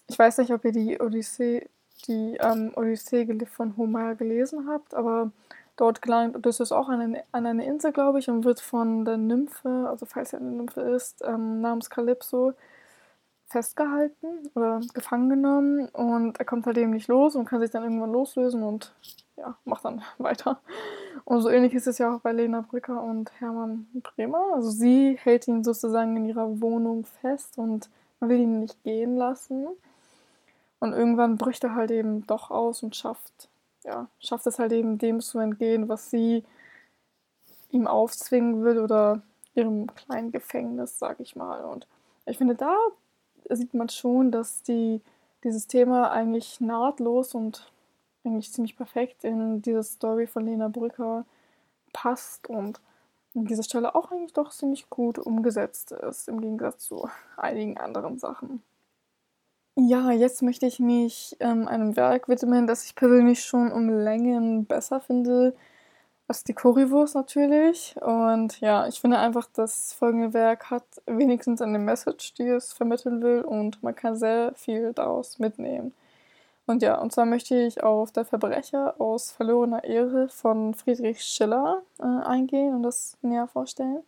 Ich 0.08 0.20
weiß 0.20 0.38
nicht, 0.40 0.52
ob 0.52 0.66
ihr 0.66 0.72
die 0.72 1.00
Odyssee, 1.00 1.70
die 2.08 2.38
ähm, 2.40 2.72
Odyssee 2.76 3.28
von 3.46 3.76
Homer 3.78 4.16
gelesen 4.16 4.68
habt, 4.70 4.94
aber 4.94 5.32
dort 5.78 6.02
gelangt 6.02 6.36
Odysseus 6.36 6.72
auch 6.72 6.90
an 6.90 7.02
eine, 7.02 7.24
an 7.32 7.46
eine 7.46 7.66
Insel, 7.66 7.92
glaube 7.92 8.20
ich, 8.20 8.30
und 8.30 8.44
wird 8.44 8.60
von 8.60 9.06
der 9.06 9.18
Nymphe, 9.18 9.88
also 9.90 10.06
falls 10.06 10.34
er 10.34 10.40
eine 10.40 10.52
Nymphe 10.52 10.82
ist, 10.82 11.24
ähm, 11.26 11.62
namens 11.62 11.90
Calypso, 11.90 12.54
festgehalten 13.48 14.50
oder 14.56 14.82
gefangen 14.94 15.30
genommen 15.30 15.88
und 15.90 16.38
er 16.38 16.46
kommt 16.46 16.66
halt 16.66 16.78
eben 16.78 16.92
nicht 16.92 17.08
los 17.08 17.36
und 17.36 17.46
kann 17.46 17.62
sich 17.62 17.72
dann 17.72 17.84
irgendwann 17.84 18.12
loslösen 18.12 18.62
und 18.62 18.94
ja, 19.38 19.58
macht 19.64 19.86
dann 19.86 20.02
weiter. 20.18 20.60
Und 21.24 21.42
so 21.42 21.50
ähnlich 21.50 21.74
ist 21.74 21.88
es 21.88 21.98
ja 21.98 22.16
auch 22.16 22.22
bei 22.22 22.32
Lena 22.32 22.62
Brücker 22.62 23.02
und 23.02 23.32
Hermann 23.40 23.88
Bremer. 23.94 24.54
Also 24.56 24.70
sie 24.70 25.18
hält 25.22 25.48
ihn 25.48 25.64
sozusagen 25.64 26.16
in 26.18 26.26
ihrer 26.26 26.62
Wohnung 26.62 27.06
fest 27.06 27.58
und 27.58 27.90
man 28.20 28.30
will 28.30 28.40
ihn 28.40 28.60
nicht 28.60 28.84
gehen 28.84 29.16
lassen. 29.16 29.68
Und 30.80 30.94
irgendwann 30.94 31.38
bricht 31.38 31.64
er 31.64 31.76
halt 31.76 31.92
eben 31.92 32.26
doch 32.28 32.52
aus 32.52 32.84
und 32.84 32.96
schafft, 32.96 33.50
ja, 33.84 34.08
schafft 34.20 34.46
es 34.48 34.60
halt 34.60 34.72
eben 34.74 34.98
dem 34.98 35.22
zu 35.22 35.40
entgehen, 35.40 35.90
was 35.90 36.12
sie 36.12 36.44
ihm 37.72 37.88
aufzwingen 37.88 38.64
will 38.64 38.80
oder 38.80 39.22
ihrem 39.56 39.88
kleinen 39.96 40.32
Gefängnis, 40.32 41.00
sag 41.00 41.20
ich 41.20 41.36
mal. 41.36 41.66
Und 41.66 41.88
ich 42.26 42.38
finde, 42.38 42.56
da 42.56 42.76
sieht 43.50 43.74
man 43.74 43.90
schon, 43.90 44.32
dass 44.32 44.64
die, 44.64 45.02
dieses 45.44 45.68
Thema 45.68 46.12
eigentlich 46.12 46.60
nahtlos 46.60 47.34
und 47.34 47.72
eigentlich 48.24 48.52
ziemlich 48.52 48.76
perfekt 48.76 49.24
in 49.24 49.62
diese 49.62 49.84
Story 49.84 50.28
von 50.28 50.46
Lena 50.46 50.68
Brücker 50.68 51.26
passt 51.94 52.50
und 52.50 52.82
an 53.36 53.46
dieser 53.46 53.64
Stelle 53.64 53.96
auch 53.96 54.12
eigentlich 54.12 54.34
doch 54.34 54.50
ziemlich 54.52 54.90
gut 54.90 55.20
umgesetzt 55.20 55.92
ist, 55.92 56.28
im 56.28 56.42
Gegensatz 56.42 56.88
zu 56.88 57.08
einigen 57.38 57.78
anderen 57.78 58.18
Sachen. 58.18 58.64
Ja, 59.76 60.10
jetzt 60.10 60.42
möchte 60.42 60.66
ich 60.66 60.80
mich 60.80 61.38
ähm, 61.40 61.68
einem 61.68 61.96
Werk 61.96 62.28
widmen, 62.28 62.66
das 62.66 62.86
ich 62.86 62.96
persönlich 62.96 63.44
schon 63.44 63.72
um 63.72 63.90
Längen 63.90 64.66
besser 64.66 65.00
finde, 65.00 65.56
ist 66.28 66.48
die 66.48 66.54
Currywurst 66.54 67.16
natürlich. 67.16 67.96
Und 68.02 68.60
ja, 68.60 68.88
ich 68.88 69.00
finde 69.00 69.20
einfach, 69.20 69.48
das 69.54 69.94
folgende 69.94 70.34
Werk 70.34 70.70
hat 70.70 70.84
wenigstens 71.06 71.62
eine 71.62 71.80
Message, 71.80 72.34
die 72.34 72.48
es 72.48 72.74
vermitteln 72.74 73.22
will 73.22 73.42
und 73.42 73.82
man 73.84 73.96
kann 73.96 74.16
sehr 74.16 74.54
viel 74.56 74.94
daraus 74.94 75.40
mitnehmen. 75.40 75.94
Und 76.66 76.82
ja, 76.82 77.00
und 77.00 77.14
zwar 77.14 77.26
möchte 77.26 77.56
ich 77.56 77.82
auf 77.82 78.12
Der 78.12 78.26
Verbrecher 78.26 79.00
aus 79.00 79.32
verlorener 79.32 79.86
Ehre 79.86 80.28
von 80.28 80.74
Friedrich 80.74 81.24
Schiller 81.24 81.82
äh, 82.00 82.04
eingehen 82.04 82.76
und 82.76 82.84
das 82.84 83.18
näher 83.22 83.48
vorstellen. 83.48 84.04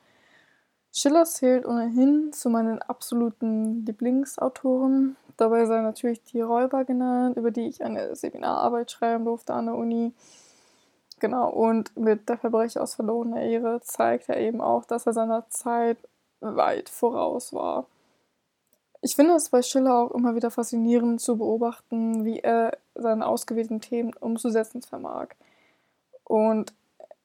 Schiller 0.92 1.24
zählt 1.24 1.66
ohnehin 1.66 2.34
zu 2.34 2.50
meinen 2.50 2.82
absoluten 2.82 3.86
Lieblingsautoren. 3.86 5.16
Dabei 5.38 5.66
sei 5.68 5.80
natürlich 5.82 6.22
die 6.24 6.42
Räuber 6.42 6.84
genannt, 6.84 7.38
über 7.38 7.52
die 7.52 7.68
ich 7.68 7.82
eine 7.82 8.14
Seminararbeit 8.16 8.92
schreiben 8.92 9.24
durfte 9.24 9.54
an 9.54 9.68
der 9.68 9.76
Uni. 9.76 10.14
Genau, 11.20 11.50
und 11.50 11.96
mit 11.98 12.30
der 12.30 12.38
Verbrecher 12.38 12.82
aus 12.82 12.96
verlorener 12.96 13.42
Ehre 13.42 13.82
zeigt 13.82 14.30
er 14.30 14.38
eben 14.38 14.62
auch, 14.62 14.86
dass 14.86 15.06
er 15.06 15.14
seiner 15.14 15.48
Zeit 15.50 15.98
weit 16.40 16.90
voraus 16.90 17.52
war. 17.54 17.86
Ich 19.02 19.16
finde 19.16 19.34
es 19.34 19.50
bei 19.50 19.62
Schiller 19.62 19.96
auch 19.96 20.12
immer 20.12 20.36
wieder 20.36 20.52
faszinierend 20.52 21.22
zu 21.22 21.38
beobachten, 21.38 22.26
wie 22.26 22.40
er 22.40 22.78
seine 22.96 23.26
ausgewählten 23.26 23.82
Themen 23.82 24.14
umzusetzen 24.14 24.82
vermag. 24.82 25.30
Und 26.24 26.74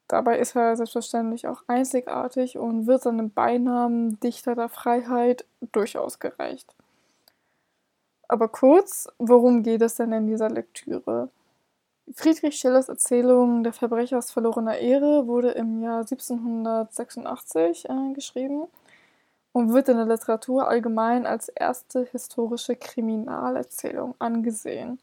dabei 0.08 0.38
ist 0.38 0.54
er 0.56 0.76
selbstverständlich 0.76 1.46
auch 1.48 1.62
einzigartig 1.66 2.58
und 2.58 2.86
wird 2.86 3.02
seinem 3.02 3.30
Beinamen 3.30 4.18
Dichter 4.20 4.54
der 4.54 4.68
Freiheit 4.68 5.44
durchaus 5.72 6.20
gerecht. 6.20 6.74
Aber 8.28 8.48
kurz, 8.48 9.08
worum 9.18 9.62
geht 9.62 9.82
es 9.82 9.96
denn 9.96 10.12
in 10.12 10.26
dieser 10.26 10.50
Lektüre? 10.50 11.28
Friedrich 12.12 12.56
Schillers 12.56 12.90
Erzählung 12.90 13.64
Der 13.64 13.72
Verbrecher 13.72 14.18
aus 14.18 14.30
verlorener 14.30 14.76
Ehre 14.76 15.26
wurde 15.26 15.52
im 15.52 15.80
Jahr 15.80 16.00
1786 16.00 17.88
äh, 17.88 18.12
geschrieben 18.12 18.66
und 19.52 19.72
wird 19.72 19.88
in 19.88 19.96
der 19.96 20.06
Literatur 20.06 20.68
allgemein 20.68 21.24
als 21.26 21.48
erste 21.48 22.04
historische 22.04 22.76
Kriminalerzählung 22.76 24.14
angesehen. 24.18 24.98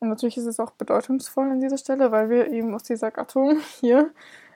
Und 0.00 0.10
natürlich 0.10 0.36
ist 0.36 0.46
es 0.46 0.60
auch 0.60 0.72
bedeutungsvoll 0.72 1.50
an 1.50 1.60
dieser 1.60 1.78
Stelle, 1.78 2.12
weil 2.12 2.28
wir 2.28 2.48
eben 2.48 2.74
aus 2.74 2.82
dieser 2.82 3.10
Gattung 3.10 3.58
hier 3.80 4.10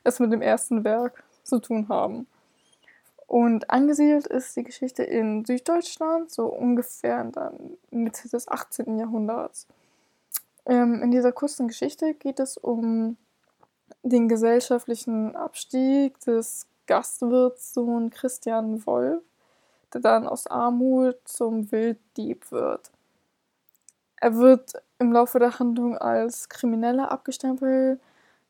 es 0.04 0.20
mit 0.20 0.32
dem 0.32 0.42
ersten 0.42 0.84
Werk 0.84 1.24
zu 1.42 1.58
tun 1.58 1.88
haben. 1.88 2.26
Und 3.26 3.70
angesiedelt 3.70 4.26
ist 4.26 4.54
die 4.56 4.62
Geschichte 4.62 5.04
in 5.04 5.46
Süddeutschland, 5.46 6.30
so 6.30 6.46
ungefähr 6.48 7.22
in 7.22 7.32
der 7.32 7.54
Mitte 7.90 8.28
des 8.28 8.46
18. 8.46 8.98
Jahrhunderts. 8.98 9.66
Ähm, 10.66 11.02
in 11.02 11.10
dieser 11.10 11.32
kurzen 11.32 11.68
Geschichte 11.68 12.14
geht 12.14 12.38
es 12.40 12.56
um 12.56 13.16
den 14.02 14.28
gesellschaftlichen 14.28 15.36
Abstieg 15.36 16.18
des 16.20 16.66
Gastwirtssohn 16.86 18.10
Christian 18.10 18.84
Wolf, 18.86 19.22
der 19.92 20.00
dann 20.00 20.26
aus 20.26 20.46
Armut 20.46 21.16
zum 21.24 21.70
Wilddieb 21.70 22.50
wird. 22.50 22.90
Er 24.16 24.36
wird 24.36 24.74
im 24.98 25.12
Laufe 25.12 25.38
der 25.38 25.58
Handlung 25.58 25.98
als 25.98 26.48
Krimineller 26.48 27.10
abgestempelt, 27.10 28.00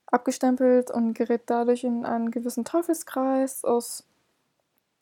abgestempelt 0.06 0.90
und 0.90 1.14
gerät 1.14 1.42
dadurch 1.46 1.84
in 1.84 2.04
einen 2.04 2.30
gewissen 2.30 2.64
Teufelskreis, 2.64 3.64
aus, 3.64 4.04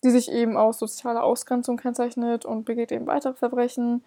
die 0.04 0.10
sich 0.10 0.30
eben 0.30 0.56
aus 0.56 0.78
sozialer 0.78 1.24
Ausgrenzung 1.24 1.76
kennzeichnet 1.76 2.44
und 2.44 2.64
begeht 2.64 2.92
eben 2.92 3.06
weitere 3.06 3.34
Verbrechen 3.34 4.04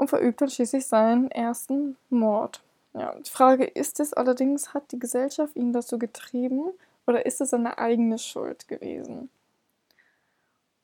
und 0.00 0.08
verübt 0.08 0.40
dann 0.40 0.48
schließlich 0.48 0.86
seinen 0.86 1.30
ersten 1.30 1.98
Mord. 2.08 2.62
Ja, 2.94 3.14
die 3.16 3.28
Frage 3.28 3.64
ist 3.64 4.00
es 4.00 4.14
allerdings, 4.14 4.72
hat 4.72 4.90
die 4.92 4.98
Gesellschaft 4.98 5.54
ihn 5.56 5.74
dazu 5.74 5.98
getrieben 5.98 6.70
oder 7.06 7.26
ist 7.26 7.42
es 7.42 7.50
seine 7.50 7.76
eigene 7.76 8.18
Schuld 8.18 8.66
gewesen? 8.66 9.28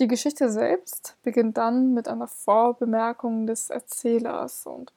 Die 0.00 0.06
Geschichte 0.06 0.50
selbst 0.50 1.16
beginnt 1.22 1.56
dann 1.56 1.94
mit 1.94 2.08
einer 2.08 2.26
Vorbemerkung 2.26 3.46
des 3.46 3.70
Erzählers 3.70 4.66
und 4.66 4.92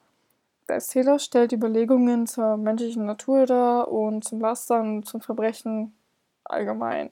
der 0.68 0.74
Erzähler 0.74 1.18
stellt 1.18 1.52
Überlegungen 1.52 2.26
zur 2.26 2.58
menschlichen 2.58 3.06
Natur 3.06 3.46
dar 3.46 3.90
und 3.90 4.22
zum 4.22 4.38
Lastern 4.38 4.96
und 4.96 5.08
zum 5.08 5.22
Verbrechen 5.22 5.94
allgemein. 6.44 7.08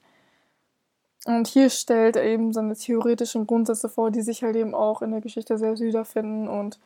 Und 1.24 1.48
hier 1.48 1.70
stellt 1.70 2.16
er 2.16 2.24
eben 2.24 2.52
seine 2.52 2.76
theoretischen 2.76 3.46
Grundsätze 3.46 3.88
vor, 3.88 4.10
die 4.10 4.20
sich 4.20 4.42
halt 4.42 4.56
eben 4.56 4.74
auch 4.74 5.00
in 5.00 5.10
der 5.10 5.22
Geschichte 5.22 5.56
sehr 5.56 5.78
wiederfinden 5.78 6.48
und. 6.48 6.78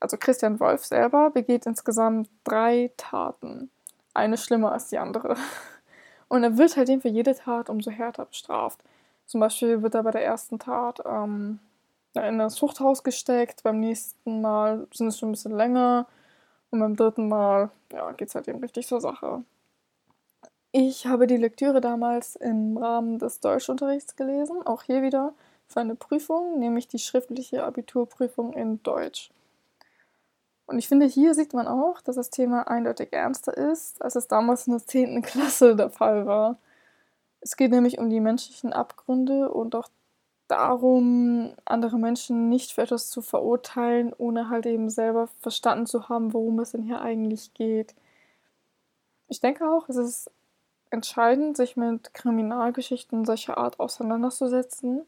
Also 0.00 0.16
Christian 0.16 0.60
Wolf 0.60 0.84
selber 0.84 1.30
begeht 1.30 1.66
insgesamt 1.66 2.28
drei 2.44 2.92
Taten. 2.96 3.70
Eine 4.14 4.36
schlimmer 4.36 4.72
als 4.72 4.88
die 4.88 4.98
andere. 4.98 5.36
Und 6.28 6.42
er 6.44 6.58
wird 6.58 6.76
halt 6.76 6.88
eben 6.88 7.00
für 7.00 7.08
jede 7.08 7.34
Tat 7.34 7.70
umso 7.70 7.90
härter 7.90 8.26
bestraft. 8.26 8.80
Zum 9.26 9.40
Beispiel 9.40 9.82
wird 9.82 9.94
er 9.94 10.02
bei 10.02 10.10
der 10.10 10.24
ersten 10.24 10.58
Tat 10.58 11.00
ähm, 11.04 11.58
in 12.14 12.38
das 12.38 12.54
Zuchthaus 12.54 13.02
gesteckt, 13.02 13.62
beim 13.62 13.80
nächsten 13.80 14.40
Mal 14.40 14.86
sind 14.92 15.08
es 15.08 15.18
schon 15.18 15.30
ein 15.30 15.32
bisschen 15.32 15.56
länger 15.56 16.06
und 16.70 16.80
beim 16.80 16.96
dritten 16.96 17.28
Mal 17.28 17.70
ja, 17.92 18.10
geht 18.12 18.28
es 18.28 18.34
halt 18.34 18.48
eben 18.48 18.60
richtig 18.60 18.86
zur 18.86 19.00
Sache. 19.00 19.44
Ich 20.72 21.06
habe 21.06 21.26
die 21.26 21.36
Lektüre 21.36 21.80
damals 21.80 22.36
im 22.36 22.76
Rahmen 22.76 23.18
des 23.18 23.40
Deutschunterrichts 23.40 24.16
gelesen, 24.16 24.62
auch 24.66 24.82
hier 24.82 25.02
wieder 25.02 25.32
für 25.66 25.80
eine 25.80 25.94
Prüfung, 25.94 26.58
nämlich 26.58 26.88
die 26.88 26.98
schriftliche 26.98 27.64
Abiturprüfung 27.64 28.52
in 28.52 28.82
Deutsch. 28.82 29.30
Und 30.68 30.78
ich 30.78 30.86
finde, 30.86 31.06
hier 31.06 31.34
sieht 31.34 31.54
man 31.54 31.66
auch, 31.66 32.00
dass 32.02 32.16
das 32.16 32.30
Thema 32.30 32.68
eindeutig 32.68 33.12
ernster 33.12 33.56
ist, 33.56 34.02
als 34.02 34.16
es 34.16 34.28
damals 34.28 34.66
in 34.66 34.74
der 34.74 34.86
10. 34.86 35.22
Klasse 35.22 35.74
der 35.74 35.90
Fall 35.90 36.26
war. 36.26 36.58
Es 37.40 37.56
geht 37.56 37.70
nämlich 37.70 37.98
um 37.98 38.10
die 38.10 38.20
menschlichen 38.20 38.72
Abgründe 38.72 39.50
und 39.50 39.74
auch 39.74 39.88
darum, 40.46 41.54
andere 41.64 41.98
Menschen 41.98 42.48
nicht 42.48 42.72
für 42.72 42.82
etwas 42.82 43.08
zu 43.08 43.22
verurteilen, 43.22 44.12
ohne 44.16 44.50
halt 44.50 44.66
eben 44.66 44.90
selber 44.90 45.28
verstanden 45.40 45.86
zu 45.86 46.08
haben, 46.08 46.32
worum 46.32 46.60
es 46.60 46.72
denn 46.72 46.82
hier 46.82 47.00
eigentlich 47.00 47.54
geht. 47.54 47.94
Ich 49.28 49.40
denke 49.40 49.68
auch, 49.70 49.88
es 49.88 49.96
ist 49.96 50.30
entscheidend, 50.90 51.56
sich 51.56 51.76
mit 51.76 52.14
Kriminalgeschichten 52.14 53.24
solcher 53.24 53.58
Art 53.58 53.80
auseinanderzusetzen 53.80 55.06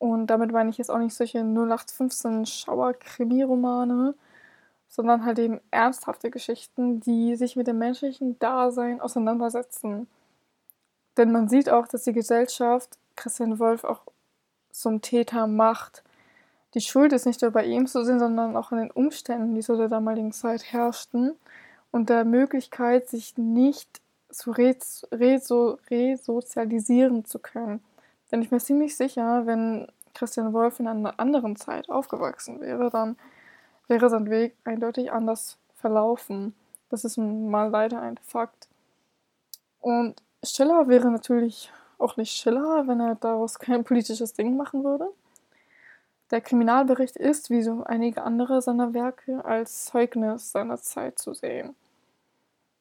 und 0.00 0.28
damit 0.28 0.50
meine 0.50 0.70
ich 0.70 0.78
jetzt 0.78 0.90
auch 0.90 0.98
nicht 0.98 1.14
solche 1.14 1.40
0815 1.40 2.46
Schauer-Krimi-Romane, 2.46 4.14
sondern 4.90 5.24
halt 5.24 5.38
eben 5.38 5.62
ernsthafte 5.70 6.30
Geschichten, 6.30 7.00
die 7.00 7.36
sich 7.36 7.56
mit 7.56 7.68
dem 7.68 7.78
menschlichen 7.78 8.38
Dasein 8.40 9.00
auseinandersetzen. 9.00 10.08
Denn 11.16 11.32
man 11.32 11.48
sieht 11.48 11.70
auch, 11.70 11.86
dass 11.86 12.02
die 12.02 12.12
Gesellschaft 12.12 12.98
Christian 13.14 13.60
Wolf 13.60 13.84
auch 13.84 14.00
zum 14.72 15.00
Täter 15.00 15.46
macht. 15.46 16.02
Die 16.74 16.80
Schuld 16.80 17.12
ist 17.12 17.24
nicht 17.24 17.40
nur 17.40 17.52
bei 17.52 17.64
ihm 17.64 17.86
zu 17.86 18.04
sehen, 18.04 18.18
sondern 18.18 18.56
auch 18.56 18.72
in 18.72 18.78
den 18.78 18.90
Umständen, 18.90 19.54
die 19.54 19.60
zu 19.60 19.76
der 19.76 19.86
damaligen 19.88 20.32
Zeit 20.32 20.72
herrschten 20.72 21.36
und 21.92 22.10
der 22.10 22.24
Möglichkeit, 22.24 23.08
sich 23.08 23.38
nicht 23.38 24.00
zu 24.28 24.50
resozialisieren 24.50 27.24
zu 27.24 27.38
können. 27.38 27.80
Denn 28.30 28.42
ich 28.42 28.50
bin 28.50 28.58
ziemlich 28.58 28.96
sicher, 28.96 29.46
wenn 29.46 29.86
Christian 30.14 30.52
Wolf 30.52 30.80
in 30.80 30.88
einer 30.88 31.14
anderen 31.18 31.54
Zeit 31.54 31.88
aufgewachsen 31.88 32.60
wäre, 32.60 32.90
dann 32.90 33.16
wäre 33.90 34.08
sein 34.08 34.30
Weg 34.30 34.56
eindeutig 34.64 35.12
anders 35.12 35.58
verlaufen. 35.74 36.54
Das 36.88 37.04
ist 37.04 37.18
mal 37.18 37.68
leider 37.68 38.00
ein 38.00 38.16
Fakt. 38.18 38.68
Und 39.80 40.22
Schiller 40.42 40.88
wäre 40.88 41.10
natürlich 41.10 41.70
auch 41.98 42.16
nicht 42.16 42.32
Schiller, 42.32 42.86
wenn 42.86 43.00
er 43.00 43.16
daraus 43.16 43.58
kein 43.58 43.84
politisches 43.84 44.32
Ding 44.32 44.56
machen 44.56 44.84
würde. 44.84 45.08
Der 46.30 46.40
Kriminalbericht 46.40 47.16
ist, 47.16 47.50
wie 47.50 47.62
so 47.62 47.82
einige 47.84 48.22
andere 48.22 48.62
seiner 48.62 48.94
Werke, 48.94 49.44
als 49.44 49.86
Zeugnis 49.86 50.52
seiner 50.52 50.78
Zeit 50.78 51.18
zu 51.18 51.34
sehen. 51.34 51.74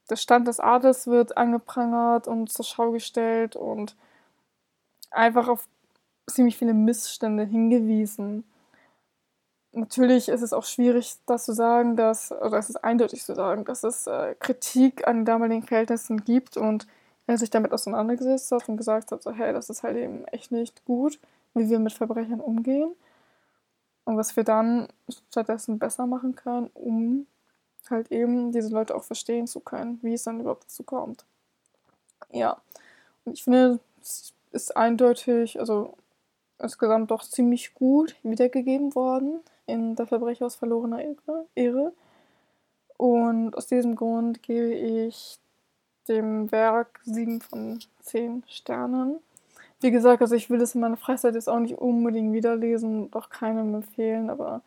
Der 0.09 0.15
Stand 0.15 0.47
des 0.47 0.59
Adels 0.59 1.07
wird 1.07 1.37
angeprangert 1.37 2.27
und 2.27 2.51
zur 2.51 2.65
Schau 2.65 2.91
gestellt 2.91 3.55
und 3.55 3.95
einfach 5.11 5.47
auf 5.47 5.67
ziemlich 6.27 6.57
viele 6.57 6.73
Missstände 6.73 7.43
hingewiesen. 7.43 8.43
Natürlich 9.71 10.29
ist 10.29 10.41
es 10.41 10.51
auch 10.51 10.65
schwierig, 10.65 11.15
das 11.27 11.45
zu 11.45 11.53
sagen, 11.53 11.95
dass, 11.95 12.31
oder 12.31 12.57
es 12.57 12.69
ist 12.69 12.83
eindeutig 12.83 13.23
zu 13.23 13.35
sagen, 13.35 13.65
dass 13.65 13.83
es 13.83 14.07
äh, 14.07 14.35
Kritik 14.39 15.07
an 15.07 15.17
den 15.17 15.25
damaligen 15.25 15.63
Verhältnissen 15.63 16.23
gibt 16.23 16.57
und 16.57 16.87
er 17.27 17.37
sich 17.37 17.51
damit 17.51 17.71
auseinandergesetzt 17.71 18.51
hat 18.51 18.67
und 18.67 18.77
gesagt 18.77 19.11
hat, 19.11 19.21
so, 19.21 19.31
hey, 19.31 19.53
das 19.53 19.69
ist 19.69 19.83
halt 19.83 19.95
eben 19.97 20.25
echt 20.25 20.51
nicht 20.51 20.83
gut, 20.85 21.19
wie 21.53 21.69
wir 21.69 21.77
mit 21.77 21.93
Verbrechern 21.93 22.39
umgehen 22.39 22.95
und 24.05 24.17
was 24.17 24.35
wir 24.35 24.43
dann 24.43 24.87
stattdessen 25.29 25.77
besser 25.77 26.07
machen 26.07 26.35
können, 26.35 26.71
um 26.73 27.27
halt 27.91 28.11
eben 28.11 28.51
diese 28.51 28.69
Leute 28.69 28.95
auch 28.95 29.03
verstehen 29.03 29.45
zu 29.45 29.59
können, 29.59 29.99
wie 30.01 30.15
es 30.15 30.23
dann 30.23 30.39
überhaupt 30.39 30.63
dazu 30.63 30.81
kommt. 30.81 31.25
Ja, 32.31 32.57
und 33.25 33.33
ich 33.33 33.43
finde, 33.43 33.79
ist 34.51 34.75
eindeutig, 34.75 35.59
also 35.59 35.95
insgesamt 36.57 37.11
doch 37.11 37.23
ziemlich 37.23 37.75
gut 37.75 38.15
wiedergegeben 38.23 38.95
worden 38.95 39.41
in 39.69 39.95
Der 39.95 40.07
Verbrecher 40.07 40.45
aus 40.45 40.55
verlorener 40.55 41.03
Ehre. 41.55 41.93
Und 42.97 43.55
aus 43.55 43.67
diesem 43.67 43.95
Grund 43.95 44.43
gebe 44.43 44.73
ich 44.73 45.39
dem 46.07 46.51
Werk 46.51 46.99
7 47.03 47.39
von 47.39 47.79
10 48.01 48.43
Sternen. 48.47 49.19
Wie 49.79 49.91
gesagt, 49.91 50.21
also 50.21 50.35
ich 50.35 50.49
will 50.49 50.61
es 50.61 50.75
in 50.75 50.81
meiner 50.81 50.97
Freizeit 50.97 51.35
jetzt 51.35 51.47
auch 51.47 51.59
nicht 51.59 51.77
unbedingt 51.77 52.33
wiederlesen 52.33 53.09
auch 53.13 53.29
keinem 53.29 53.73
empfehlen, 53.75 54.29
aber 54.29 54.61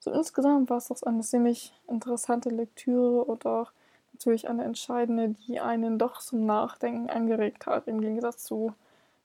so 0.00 0.10
insgesamt 0.10 0.70
war 0.70 0.78
es 0.78 0.88
doch 0.88 1.00
eine 1.02 1.22
ziemlich 1.22 1.72
interessante 1.86 2.48
Lektüre 2.48 3.24
und 3.24 3.46
auch 3.46 3.70
natürlich 4.12 4.48
eine 4.48 4.64
entscheidende, 4.64 5.36
die 5.46 5.60
einen 5.60 5.98
doch 5.98 6.20
zum 6.20 6.46
Nachdenken 6.46 7.10
angeregt 7.10 7.66
hat, 7.66 7.86
im 7.86 8.00
Gegensatz 8.00 8.44
zu 8.44 8.72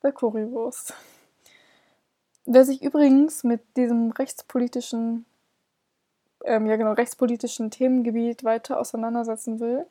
der 0.04 0.12
Currywurst. 0.12 0.94
Wer 2.54 2.66
sich 2.66 2.82
übrigens 2.82 3.46
mit 3.46 3.62
diesem 3.78 4.12
rechtspolitischen, 4.12 5.26
ähm, 6.44 6.66
ja 6.66 6.76
genau, 6.76 6.92
rechtspolitischen 6.92 7.72
Themengebiet 7.72 8.44
weiter 8.44 8.78
auseinandersetzen 8.78 9.62
will, 9.62 9.86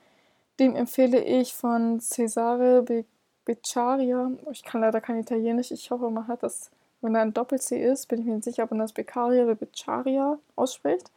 dem 0.58 0.76
empfehle 0.76 1.24
ich 1.24 1.54
von 1.54 2.00
Cesare 2.00 2.82
Be 2.82 3.06
Beccaria, 3.46 4.30
ich 4.52 4.62
kann 4.62 4.82
leider 4.82 5.00
kein 5.00 5.18
Italienisch, 5.18 5.70
ich 5.70 5.90
hoffe, 5.90 6.10
man 6.10 6.28
hat 6.28 6.42
das 6.42 6.70
Wenn 7.00 7.14
da 7.14 7.22
ein 7.22 7.32
Doppel-C 7.32 7.82
ist, 7.82 8.08
bin 8.08 8.20
ich 8.20 8.26
mir 8.26 8.34
nicht 8.34 8.44
sicher, 8.44 8.64
ob 8.64 8.72
man 8.72 8.80
das 8.80 8.92
Beccaria 8.92 9.44
oder 9.44 9.54
Beccaria 9.54 10.38
ausspricht. 10.54 11.10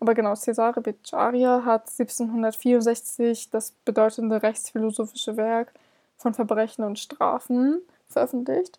Aber 0.00 0.12
genau, 0.12 0.34
Cesare 0.34 0.82
Beccaria 0.82 1.64
hat 1.64 1.88
1764 1.88 3.48
das 3.48 3.70
bedeutende 3.86 4.42
rechtsphilosophische 4.42 5.38
Werk 5.38 5.72
von 6.18 6.34
Verbrechen 6.34 6.84
und 6.84 6.98
Strafen 6.98 7.80
veröffentlicht. 8.06 8.78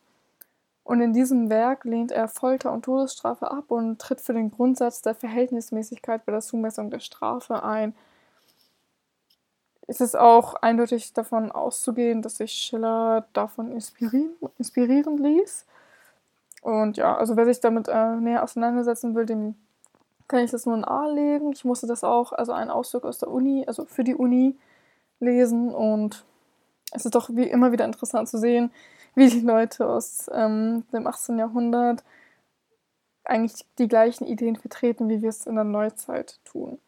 Und 0.85 1.01
in 1.01 1.13
diesem 1.13 1.49
Werk 1.49 1.83
lehnt 1.83 2.11
er 2.11 2.27
Folter 2.27 2.71
und 2.71 2.85
Todesstrafe 2.85 3.49
ab 3.49 3.71
und 3.71 3.99
tritt 3.99 4.21
für 4.21 4.33
den 4.33 4.51
Grundsatz 4.51 5.01
der 5.01 5.15
Verhältnismäßigkeit 5.15 6.23
bei 6.25 6.31
der 6.31 6.41
Zumessung 6.41 6.91
der 6.91 6.99
Strafe 6.99 7.63
ein. 7.63 7.95
Es 9.87 9.99
ist 9.99 10.15
auch 10.15 10.53
eindeutig 10.53 11.11
davon 11.13 11.51
auszugehen, 11.51 12.21
dass 12.21 12.37
sich 12.37 12.51
Schiller 12.51 13.25
davon 13.33 13.71
inspirieren, 13.71 14.35
inspirieren 14.59 15.17
ließ. 15.17 15.65
Und 16.61 16.97
ja, 16.97 17.17
also 17.17 17.35
wer 17.35 17.45
sich 17.45 17.59
damit 17.59 17.87
äh, 17.87 18.15
näher 18.17 18.43
auseinandersetzen 18.43 19.15
will, 19.15 19.25
dem 19.25 19.55
kann 20.27 20.43
ich 20.43 20.51
das 20.51 20.67
nur 20.67 20.77
nahelegen. 20.77 21.51
Ich 21.51 21.65
musste 21.65 21.87
das 21.87 22.03
auch, 22.03 22.31
also 22.31 22.51
einen 22.51 22.69
Auszug 22.69 23.05
aus 23.05 23.17
der 23.17 23.31
Uni, 23.31 23.63
also 23.65 23.85
für 23.85 24.03
die 24.03 24.15
Uni 24.15 24.55
lesen 25.19 25.73
und 25.73 26.25
es 26.91 27.05
ist 27.05 27.15
doch 27.15 27.29
wie 27.31 27.49
immer 27.49 27.71
wieder 27.71 27.85
interessant 27.85 28.29
zu 28.29 28.37
sehen, 28.37 28.71
wie 29.15 29.29
die 29.29 29.41
Leute 29.41 29.87
aus 29.87 30.29
ähm, 30.33 30.83
dem 30.91 31.07
18. 31.07 31.39
Jahrhundert 31.39 32.03
eigentlich 33.23 33.65
die 33.79 33.87
gleichen 33.87 34.25
Ideen 34.27 34.55
vertreten, 34.55 35.09
wie 35.09 35.21
wir 35.21 35.29
es 35.29 35.47
in 35.47 35.55
der 35.55 35.63
Neuzeit 35.63 36.39
tun. 36.45 36.79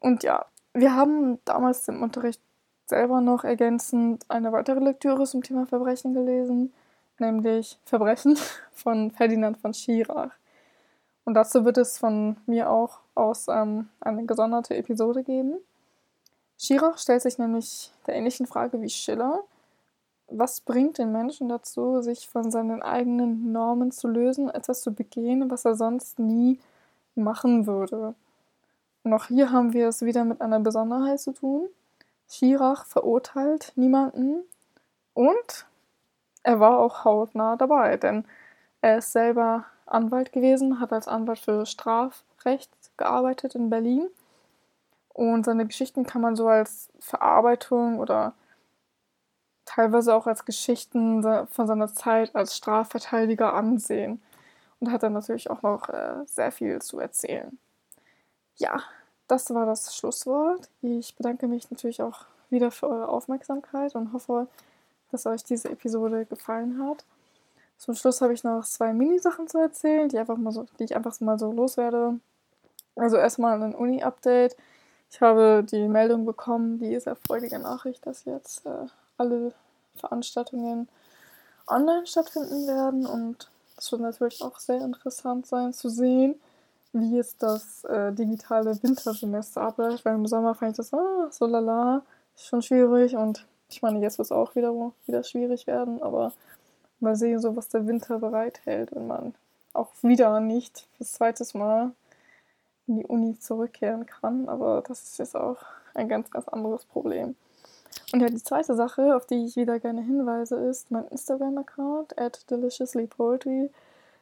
Und 0.00 0.22
ja, 0.22 0.46
wir 0.72 0.94
haben 0.94 1.38
damals 1.44 1.86
im 1.88 2.02
Unterricht 2.02 2.40
selber 2.86 3.20
noch 3.20 3.44
ergänzend 3.44 4.24
eine 4.28 4.52
weitere 4.52 4.80
Lektüre 4.80 5.24
zum 5.24 5.42
Thema 5.42 5.66
Verbrechen 5.66 6.14
gelesen, 6.14 6.72
nämlich 7.18 7.78
Verbrechen 7.84 8.38
von 8.72 9.10
Ferdinand 9.10 9.58
von 9.58 9.74
Schirach. 9.74 10.32
Und 11.24 11.34
dazu 11.34 11.64
wird 11.64 11.76
es 11.76 11.98
von 11.98 12.36
mir 12.46 12.70
auch 12.70 13.00
aus 13.16 13.48
ähm, 13.48 13.88
eine 14.00 14.24
gesonderte 14.26 14.76
Episode 14.76 15.24
geben. 15.24 15.56
Schirach 16.58 16.98
stellt 16.98 17.22
sich 17.22 17.38
nämlich 17.38 17.92
der 18.06 18.14
ähnlichen 18.14 18.46
Frage 18.46 18.80
wie 18.80 18.88
Schiller. 18.88 19.42
Was 20.28 20.60
bringt 20.60 20.98
den 20.98 21.12
Menschen 21.12 21.48
dazu, 21.48 22.02
sich 22.02 22.28
von 22.28 22.50
seinen 22.50 22.82
eigenen 22.82 23.52
Normen 23.52 23.92
zu 23.92 24.08
lösen, 24.08 24.50
etwas 24.50 24.82
zu 24.82 24.92
begehen, 24.92 25.50
was 25.50 25.64
er 25.64 25.76
sonst 25.76 26.18
nie 26.18 26.58
machen 27.14 27.66
würde? 27.66 28.14
Und 29.04 29.12
auch 29.12 29.26
hier 29.26 29.52
haben 29.52 29.72
wir 29.72 29.88
es 29.88 30.02
wieder 30.02 30.24
mit 30.24 30.40
einer 30.40 30.58
Besonderheit 30.58 31.20
zu 31.20 31.32
tun. 31.32 31.68
Schirach 32.28 32.86
verurteilt 32.86 33.72
niemanden 33.76 34.42
und 35.14 35.66
er 36.42 36.60
war 36.60 36.78
auch 36.78 37.04
hautnah 37.04 37.56
dabei, 37.56 37.96
denn 37.96 38.24
er 38.80 38.98
ist 38.98 39.12
selber 39.12 39.64
Anwalt 39.86 40.32
gewesen, 40.32 40.80
hat 40.80 40.92
als 40.92 41.08
Anwalt 41.08 41.38
für 41.38 41.66
Strafrecht 41.66 42.70
gearbeitet 42.96 43.54
in 43.54 43.70
Berlin. 43.70 44.08
Und 45.08 45.44
seine 45.44 45.66
Geschichten 45.66 46.04
kann 46.04 46.20
man 46.20 46.36
so 46.36 46.48
als 46.48 46.88
Verarbeitung 47.00 47.98
oder 47.98 48.34
teilweise 49.66 50.14
auch 50.14 50.26
als 50.26 50.44
Geschichten 50.44 51.22
von 51.50 51.66
seiner 51.66 51.92
Zeit 51.92 52.34
als 52.34 52.56
Strafverteidiger 52.56 53.52
ansehen. 53.52 54.22
Und 54.78 54.92
hat 54.92 55.02
dann 55.02 55.14
natürlich 55.14 55.50
auch 55.50 55.62
noch 55.62 55.88
äh, 55.88 56.24
sehr 56.26 56.52
viel 56.52 56.82
zu 56.82 56.98
erzählen. 56.98 57.58
Ja, 58.56 58.82
das 59.26 59.52
war 59.52 59.66
das 59.66 59.96
Schlusswort. 59.96 60.68
Ich 60.82 61.16
bedanke 61.16 61.48
mich 61.48 61.70
natürlich 61.70 62.02
auch 62.02 62.26
wieder 62.50 62.70
für 62.70 62.88
eure 62.88 63.08
Aufmerksamkeit 63.08 63.94
und 63.94 64.12
hoffe, 64.12 64.48
dass 65.10 65.26
euch 65.26 65.44
diese 65.44 65.70
Episode 65.70 66.26
gefallen 66.26 66.82
hat. 66.82 67.04
Zum 67.78 67.94
Schluss 67.94 68.20
habe 68.20 68.34
ich 68.34 68.44
noch 68.44 68.64
zwei 68.64 68.92
Mini-Sachen 68.92 69.48
zu 69.48 69.58
erzählen, 69.58 70.08
die, 70.08 70.18
einfach 70.18 70.36
mal 70.36 70.52
so, 70.52 70.66
die 70.78 70.84
ich 70.84 70.96
einfach 70.96 71.18
mal 71.20 71.38
so 71.38 71.52
loswerde. 71.52 72.18
Also 72.94 73.16
erstmal 73.16 73.62
ein 73.62 73.74
Uni-Update. 73.74 74.56
Ich 75.10 75.20
habe 75.20 75.64
die 75.64 75.88
Meldung 75.88 76.24
bekommen, 76.24 76.78
die 76.78 76.98
sehr 76.98 77.16
freudige 77.16 77.58
Nachricht, 77.58 78.06
dass 78.06 78.24
jetzt 78.24 78.64
äh, 78.66 78.86
alle 79.18 79.52
Veranstaltungen 79.96 80.88
online 81.66 82.06
stattfinden 82.06 82.66
werden. 82.66 83.06
Und 83.06 83.50
es 83.76 83.90
wird 83.92 84.02
natürlich 84.02 84.42
auch 84.42 84.58
sehr 84.58 84.82
interessant 84.82 85.46
sein 85.46 85.72
zu 85.72 85.88
sehen, 85.88 86.36
wie 86.92 87.16
jetzt 87.16 87.42
das 87.42 87.84
äh, 87.84 88.12
digitale 88.12 88.82
Wintersemester 88.82 89.62
abläuft. 89.62 90.04
Weil 90.04 90.14
im 90.14 90.26
Sommer 90.26 90.54
fand 90.54 90.72
ich 90.72 90.76
das 90.76 90.94
ah, 90.94 91.28
so 91.30 91.46
lala, 91.46 92.02
ist 92.34 92.46
schon 92.46 92.62
schwierig. 92.62 93.16
Und 93.16 93.46
ich 93.68 93.82
meine, 93.82 94.00
jetzt 94.00 94.18
wird 94.18 94.26
es 94.26 94.32
auch 94.32 94.54
wieder, 94.54 94.72
wieder 95.06 95.24
schwierig 95.24 95.66
werden. 95.66 96.02
Aber 96.02 96.32
mal 97.00 97.16
sehen, 97.16 97.40
so 97.40 97.56
was 97.56 97.68
der 97.68 97.86
Winter 97.86 98.18
bereithält, 98.18 98.94
wenn 98.94 99.06
man 99.06 99.34
auch 99.72 99.90
wieder 100.02 100.40
nicht 100.40 100.86
fürs 100.96 101.12
zweite 101.12 101.44
Mal 101.56 101.92
in 102.86 102.96
die 102.96 103.06
Uni 103.06 103.38
zurückkehren 103.38 104.06
kann. 104.06 104.48
Aber 104.48 104.82
das 104.86 105.02
ist 105.02 105.18
jetzt 105.18 105.36
auch 105.36 105.58
ein 105.94 106.08
ganz, 106.08 106.30
ganz 106.30 106.48
anderes 106.48 106.84
Problem. 106.84 107.34
Und 108.12 108.20
ja, 108.20 108.28
die 108.28 108.42
zweite 108.42 108.74
Sache, 108.74 109.16
auf 109.16 109.26
die 109.26 109.46
ich 109.46 109.56
wieder 109.56 109.78
gerne 109.80 110.02
hinweise, 110.02 110.56
ist 110.56 110.90
mein 110.90 111.06
Instagram-Account 111.08 112.18
at 112.18 112.50
deliciouslypoetry. 112.50 113.70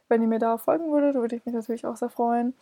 Wenn 0.09 0.23
ihr 0.23 0.29
mir 0.29 0.39
da 0.39 0.59
folgen 0.59 0.91
würdet, 0.93 1.15
würde 1.15 1.37
ich 1.37 1.45
mich 1.45 1.55
natürlich 1.55 1.87
auch 1.87 1.97
sehr 1.97 2.11
freuen. 2.11 2.55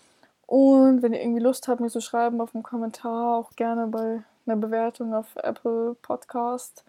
Und 0.46 1.02
wenn 1.02 1.12
ihr 1.12 1.20
irgendwie 1.20 1.42
Lust 1.42 1.68
habt, 1.68 1.80
mir 1.80 1.90
zu 1.90 2.00
schreiben 2.00 2.40
auf 2.40 2.54
einem 2.54 2.62
Kommentar, 2.62 3.36
auch 3.36 3.50
gerne 3.56 3.86
bei 3.86 4.22
einer 4.46 4.56
Bewertung 4.56 5.14
auf 5.14 5.36
Apple 5.36 5.96
Podcast 6.02 6.84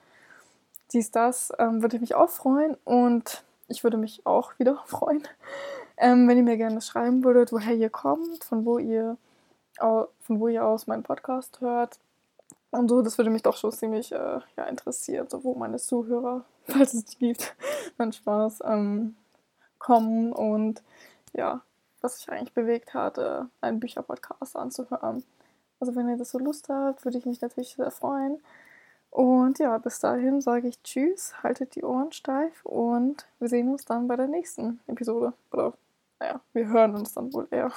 dies, 0.93 1.11
das, 1.11 1.51
ähm, 1.57 1.81
würde 1.81 1.97
ich 1.97 2.01
mich 2.01 2.15
auch 2.15 2.29
freuen. 2.29 2.77
Und 2.85 3.43
ich 3.67 3.83
würde 3.83 3.97
mich 3.97 4.25
auch 4.25 4.51
wieder 4.59 4.81
freuen, 4.85 5.27
ähm, 5.97 6.27
wenn 6.27 6.37
ihr 6.37 6.43
mir 6.43 6.57
gerne 6.57 6.81
schreiben 6.81 7.23
würdet, 7.23 7.51
woher 7.51 7.75
ihr 7.75 7.89
kommt, 7.89 8.43
von 8.43 8.65
wo 8.65 8.77
ihr, 8.77 9.17
von 9.77 10.39
wo 10.39 10.47
ihr 10.47 10.63
aus 10.63 10.87
meinen 10.87 11.03
Podcast 11.03 11.61
hört. 11.61 11.99
Und 12.73 12.89
so, 12.89 13.03
das 13.03 13.19
würde 13.19 13.29
mich 13.29 13.43
doch 13.43 13.55
schon 13.55 13.71
ziemlich 13.71 14.11
äh, 14.11 14.39
ja, 14.57 14.63
interessieren, 14.65 15.27
so 15.29 15.43
wo 15.43 15.53
meine 15.53 15.77
Zuhörer, 15.77 16.43
falls 16.63 16.95
es 16.95 17.05
die 17.05 17.17
gibt, 17.17 17.55
dann 17.99 18.11
Spaß, 18.11 18.61
ähm, 18.65 19.15
kommen 19.77 20.33
und 20.33 20.81
ja, 21.33 21.61
was 22.01 22.17
sich 22.17 22.31
eigentlich 22.31 22.53
bewegt 22.53 22.95
hat, 22.95 23.19
äh, 23.19 23.43
einen 23.61 23.79
Bücherpodcast 23.79 24.55
anzuhören. 24.55 25.23
Also 25.79 25.95
wenn 25.95 26.09
ihr 26.09 26.17
das 26.17 26.31
so 26.31 26.39
Lust 26.39 26.67
habt, 26.67 27.05
würde 27.05 27.19
ich 27.19 27.27
mich 27.27 27.41
natürlich 27.41 27.75
sehr 27.75 27.91
freuen. 27.91 28.41
Und 29.11 29.59
ja, 29.59 29.77
bis 29.77 29.99
dahin 29.99 30.41
sage 30.41 30.67
ich 30.67 30.81
Tschüss, 30.81 31.43
haltet 31.43 31.75
die 31.75 31.83
Ohren 31.83 32.11
steif 32.11 32.65
und 32.65 33.27
wir 33.37 33.49
sehen 33.49 33.69
uns 33.69 33.85
dann 33.85 34.07
bei 34.07 34.15
der 34.15 34.27
nächsten 34.27 34.79
Episode. 34.87 35.33
Oder 35.51 35.73
naja, 36.19 36.41
wir 36.53 36.67
hören 36.69 36.95
uns 36.95 37.13
dann 37.13 37.31
wohl 37.33 37.47
eher. 37.51 37.71